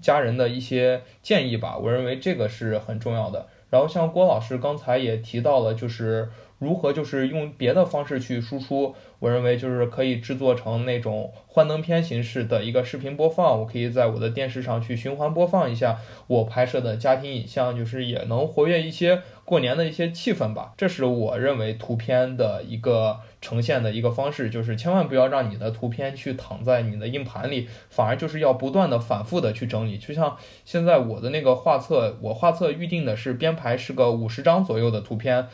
[0.00, 1.76] 家人的一些建议吧。
[1.76, 3.48] 我认为这个是很重要的。
[3.68, 8.94] 然后像郭老师刚才也提到了，就是如何就是用别的方式去输出。
[9.18, 20.74] 我认为就是可以制作成那种幻灯片形式的一个视频播放，我可以在我的电视上去循环播放一下我拍摄的家庭影像，就是也能活跃一些过年的一些气氛吧。
[20.76, 29.96] 这是我认为图片的一个呈现的一个方式，就是千万不要让你的图片去躺在你的硬盘里，反而就是要不断的反复的去整理。
[29.96, 30.36] 就像
[30.66, 35.46] 现在我的那个画册，我画册预定的是编排是个五十张左右的图片。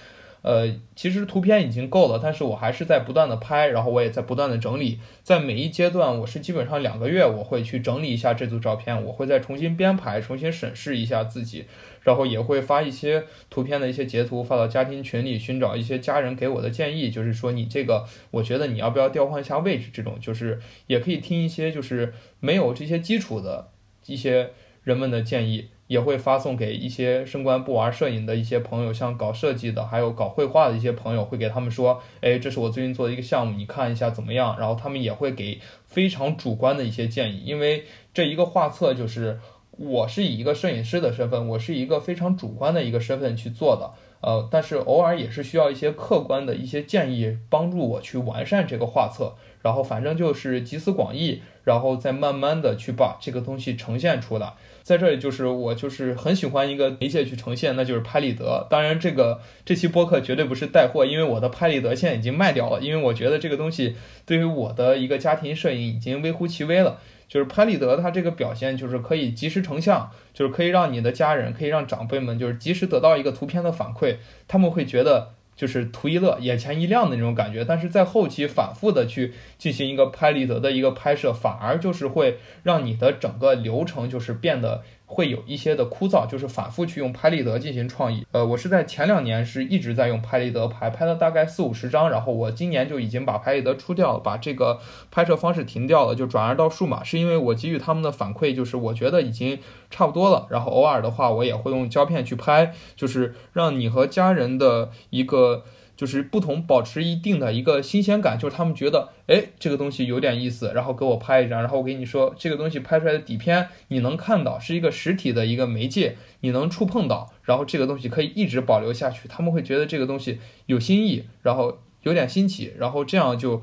[0.43, 11.67] 呃，其实图片已经够了，但是我还是在不断的拍，然后我也在不断的整理，在每一阶段，我是基本上两个月我会去整理一下这组照片，我会再重新编排，重新审视一下自己，
[12.01, 23.69] 然后也会发一些图片的一些截图发到家庭群里，寻找一些家人给我的建议，就是说你这个，我觉得你要不要调换一下位置，这种就是也可以听一些就是没有这些基础的
[24.07, 24.51] 一些
[24.83, 25.69] 人们的建议。
[25.93, 34.57] 也会发送给一些升官不玩摄影的一些朋友，像搞设计的，还有搞绘画的一些朋友，会给他们说，哎，这是我最近做的一个项目，你看一下怎么样？
[34.59, 37.85] 然后他们也会给非常主观的一些建议，因为
[38.15, 39.39] 这一个画册就是
[39.73, 43.91] 我是以一个摄影师的身份，我是一个非常主观的一个身份去做的，
[44.23, 49.35] 呃，但是偶尔也是需要一些客观的一些建议，帮助我去完善这个画册。
[49.63, 54.55] 然后反正就是集思广益，然后再慢慢的去把这个东西呈现出来。
[54.83, 58.67] 在这里就是我就是很喜欢一个媒介去呈现，那就是拍立得。
[58.69, 66.99] 当然这个这期播客绝对不是带货，因为我的拍立得现在已经卖掉了，因为我觉得这个东西对于我的一个家庭摄影已经微乎其微了。
[67.29, 74.17] 就是拍立得它这个表现就是可以及时成像，就是可以让你的家人，可以让长辈们就是及时得到一个图片的反馈，
[74.47, 75.35] 他们会觉得。
[75.63, 84.83] 就是图一乐、眼前一亮的那种感觉，但是在后期反复的去进行一个拍立得的一个拍摄，反而就是会让你的整个流程就是变得。
[85.15, 88.27] 会有一些的枯燥，就是反复去用拍立得进行创意。
[88.33, 99.59] 呃，我是在前两年是一直在用拍立得拍，拍了大概四五十张，然后我今年就已经把拍立得出掉了，把这个拍摄方式停掉了，就转而到数码，是因为我给予他们的反馈就是我觉得已经
[99.91, 100.47] 差不多了。
[100.49, 105.65] 然后偶尔的话，我也会用胶片去拍，就是让你和家人的一个。
[106.03, 123.63] 就是不同，保持一定的一个新鲜感，就是他们觉得，哎，这个东西有点意思，然后给我拍一张，然后我给你说，这个东西拍出来的底片你能看到，是一个实体的一个媒介，你能触碰到，然后这个东西可以一直保留下去，他们会觉得这个东西有新意，然后有点新奇，然后这样就，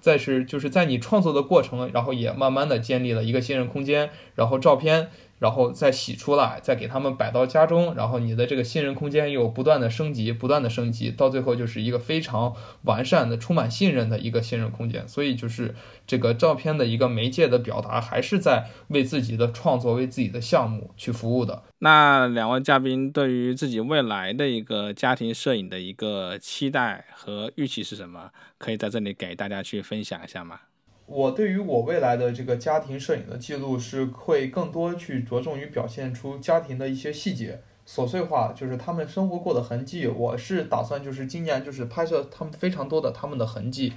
[0.00, 5.08] 再是就是在你创作的过程，然后也慢慢的建立了一个信任空间，然后照片。
[5.38, 15.06] 然后再洗出来，再给他们摆到家中，然后你的这个信任空间又不断的升级，不断的升级，到最后就是一个非常完善的、充满信任的一个信任空间。
[15.06, 15.74] 所以就是
[16.06, 21.62] 这个照片的一个媒介的表达，还是在为自己的创作、为自己的项目去服务的。
[21.80, 28.30] 那两位嘉宾对于自己未来的一个家庭摄影的一个期待和预期是什么？
[28.56, 30.60] 可以在这里给大家去分享一下吗？
[31.06, 40.08] 我对于我未来的这个家庭摄影的记录是会更多去着重于表现出家庭的一些细节、琐碎化，就是他们生活过的痕迹。
[40.08, 43.92] 我是打算就是今年就是拍摄他们非常多的他们的痕迹。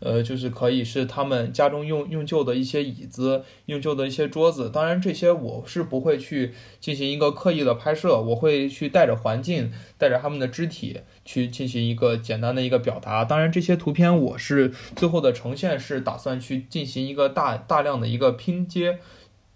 [0.00, 4.70] 呃，就是可以是他们家中用用旧的一些椅子，用旧的一些桌子。
[4.70, 13.24] 当然，这些我是不会去进行一个刻意的拍摄，我会去带着环境，带着他们的肢体去进行一个简单的一个表达。
[13.24, 18.98] 当然，这些图片我是最后的呈现是打算去进行一个大大量的一个拼接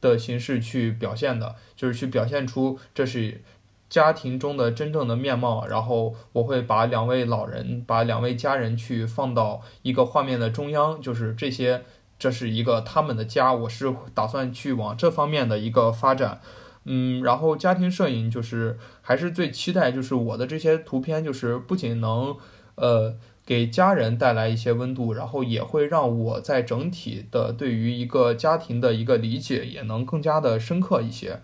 [0.00, 3.42] 的形式去表现的，就是去表现出这是。
[3.92, 11.82] 家庭中的真正的面貌，然后我会把两位老人，把两位家人去放到一个画面的中央，就是这些，
[12.18, 16.40] 这是一个他们的家，我是打算去往这方面的一个发展，
[16.84, 22.34] 嗯，然后家庭摄影就是还是最期待，就是我的这些图片，就是不仅能
[22.76, 23.14] 呃
[23.44, 31.40] 给家人带来一些温度，然后也会让我在整体的对于一个家庭的一个理解也能更加的深刻一些。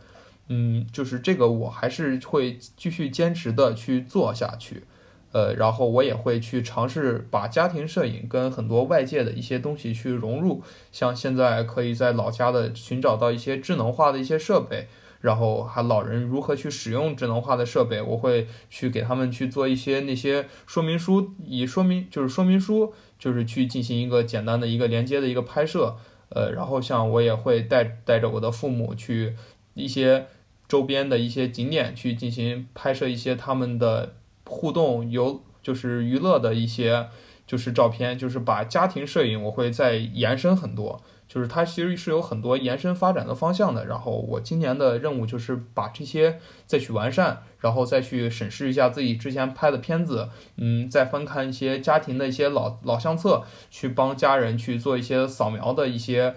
[0.51, 4.84] 嗯，就是这个，我还是会继续坚持的去做下去，
[5.32, 14.88] 呃，然后我也会去尝试把家庭摄影跟很多外界的一些东西去融入，像现在可以在老家的寻找到一些智能化的一些设备，
[15.20, 25.99] 然后还老人如何去使用智能化的设备，我会去给他们去做一些那些说明书，以说明就是说明书，就是去进行一个简单的一个连接的一个拍摄，
[26.30, 29.36] 呃，然后像我也会带带着我的父母去
[29.74, 30.24] 一些。
[30.69, 34.14] 周边的一些景点去进行拍摄一些他们的
[34.45, 37.09] 互动游，就是娱乐的一些
[37.47, 43.87] 就是照片，就是把家庭摄影我会再延伸很多，就是它其实是有很多延伸发展的方向的。
[43.87, 56.35] 然后我今年的任务就是把这些再去完善，然后再去审视一下自己之前拍的片子，嗯，再翻看一些家庭的一些老老相册，去帮家人去做一些扫描的一些。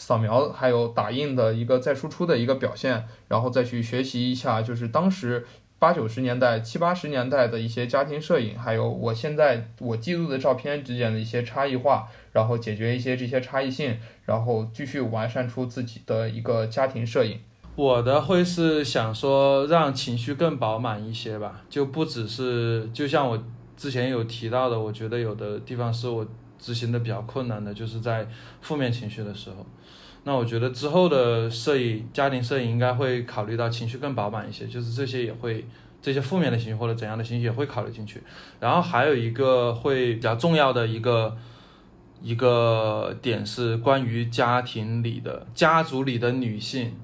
[0.00, 5.46] 扫描还有打印的一个再输出的一个表现，然后再去学习一下，就是当时
[5.78, 17.38] 八九十年代、七八十年代的一些家庭摄影，还有我现在我记录的照片之间的一些差异化，然后解决一些这些差异性，然后继续完善出自己的一个家庭摄影。
[17.76, 23.38] 我的会是想说让情绪更饱满一些吧，就不只是就像我
[23.76, 26.26] 之前有提到的，我觉得有的地方是我
[26.58, 28.26] 执行的比较困难的，就是在
[28.62, 29.64] 负面情绪的时候。
[30.22, 35.64] 那我觉得之后的摄影，家庭摄影应该会考虑到情绪更饱满一些，就是这些也会，
[36.02, 38.22] 这些负面的情绪或者怎样的情绪也会考虑进去。
[38.60, 41.34] 然后还有一个会比较重要的一个
[42.22, 46.94] 一个点是关于家庭里的家族里的女性，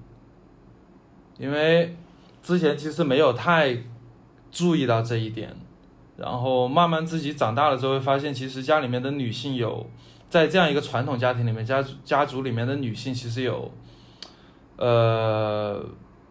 [1.39, 1.97] 因为
[2.43, 3.79] 之前其实没有太
[4.53, 5.57] 注意到这一点，
[6.19, 9.89] 然后慢慢自己长大了之后会发现，其实家里面的女性有。
[10.37, 13.73] 在这样一个传统家庭里面，家家族里面的女性其实有，
[14.77, 15.83] 呃，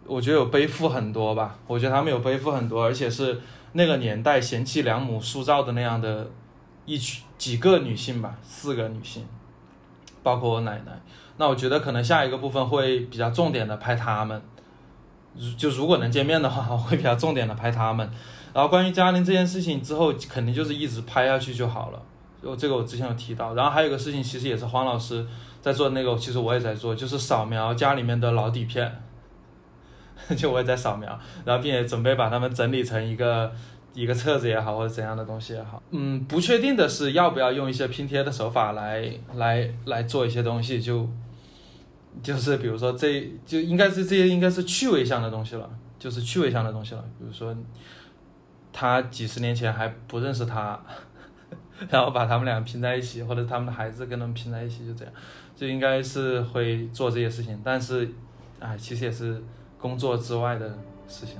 [0.05, 1.57] 我觉得有背负很多吧。
[1.65, 3.41] 我觉得她们有背负很多，而且是
[3.73, 6.29] 那个年代贤妻良母塑造的那样的
[6.85, 9.25] 一群几个女性吧，四个女性，
[10.21, 11.01] 包括我奶奶。
[11.37, 14.39] 那我觉得可能下一个部分会比较重点的拍她们，
[15.57, 18.07] 就如果能见面的话， 会比较重点的拍她们。
[18.53, 22.01] 然后关于家庭这件事情之后，肯定就是一直拍下去就好了。
[22.45, 25.25] 我这个我之前有提到，然后还有一个事情，其实也是黄老师
[25.61, 29.01] 在做那个，其实我也在做，就是扫描家里面的老底片，
[30.37, 33.51] 就我也在扫描，然后并且准备把它们整理成一个
[33.95, 35.81] 一个册子也好，或者怎样的东西也好。
[35.89, 41.09] 嗯，不确定的是要不要用一些拼贴的手法来来来做一些东西，就
[42.21, 45.67] 就是比如说这就应该是这些应该是趣味向的东西了，
[45.97, 47.55] 就是趣味向的东西了，比如说
[48.71, 50.79] 他几十年前还不认识他。
[51.89, 55.13] 然后把他们俩拼在一起，或者他们的孩子跟他们拼在一起，就这样，
[55.55, 57.59] 就应该是会做这些事情。
[57.63, 58.09] 但是，
[58.59, 59.41] 哎，其实也是
[59.79, 61.37] 工作之外的事情。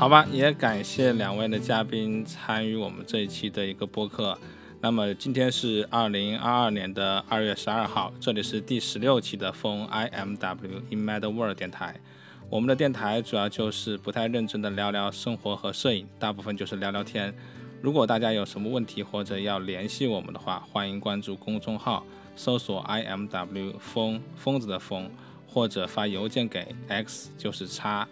[0.00, 4.38] 好吧，也感谢两位的嘉宾参与我们这一期的一个播客。
[4.80, 12.00] 那么今天是二零二二年的二月十二号，这里是第十六期的风 I M W In Mad World 电台。
[12.48, 17.34] 我们的电台主要就是不太认真的聊聊生活和摄影，大部分就是聊聊天。
[17.82, 22.02] 如果大家有什么问题或者要联系我们的话，欢迎关注公众号，
[22.34, 25.10] 搜索 I M W 疯疯子的疯，
[25.46, 28.08] 或者发邮件给 X 就是叉。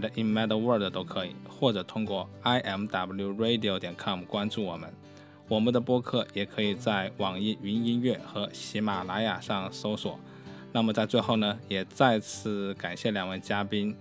[0.00, 4.92] At in mad world 都可以，或者通过 i m w radio 点 com 关注我们。
[5.46, 10.18] 我们的播客也可以在网易云音乐和喜马拉雅上搜索。
[10.72, 13.94] 那么在最后呢，也再次感谢两位嘉宾。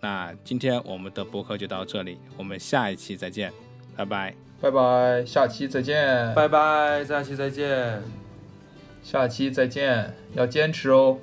[0.00, 3.52] 那今天我们的播客就到这里，我们下一期再见，
[3.96, 8.00] 拜拜，拜拜，下期再见，拜拜，下期再见，
[9.02, 11.18] 下期再见，要坚持哦。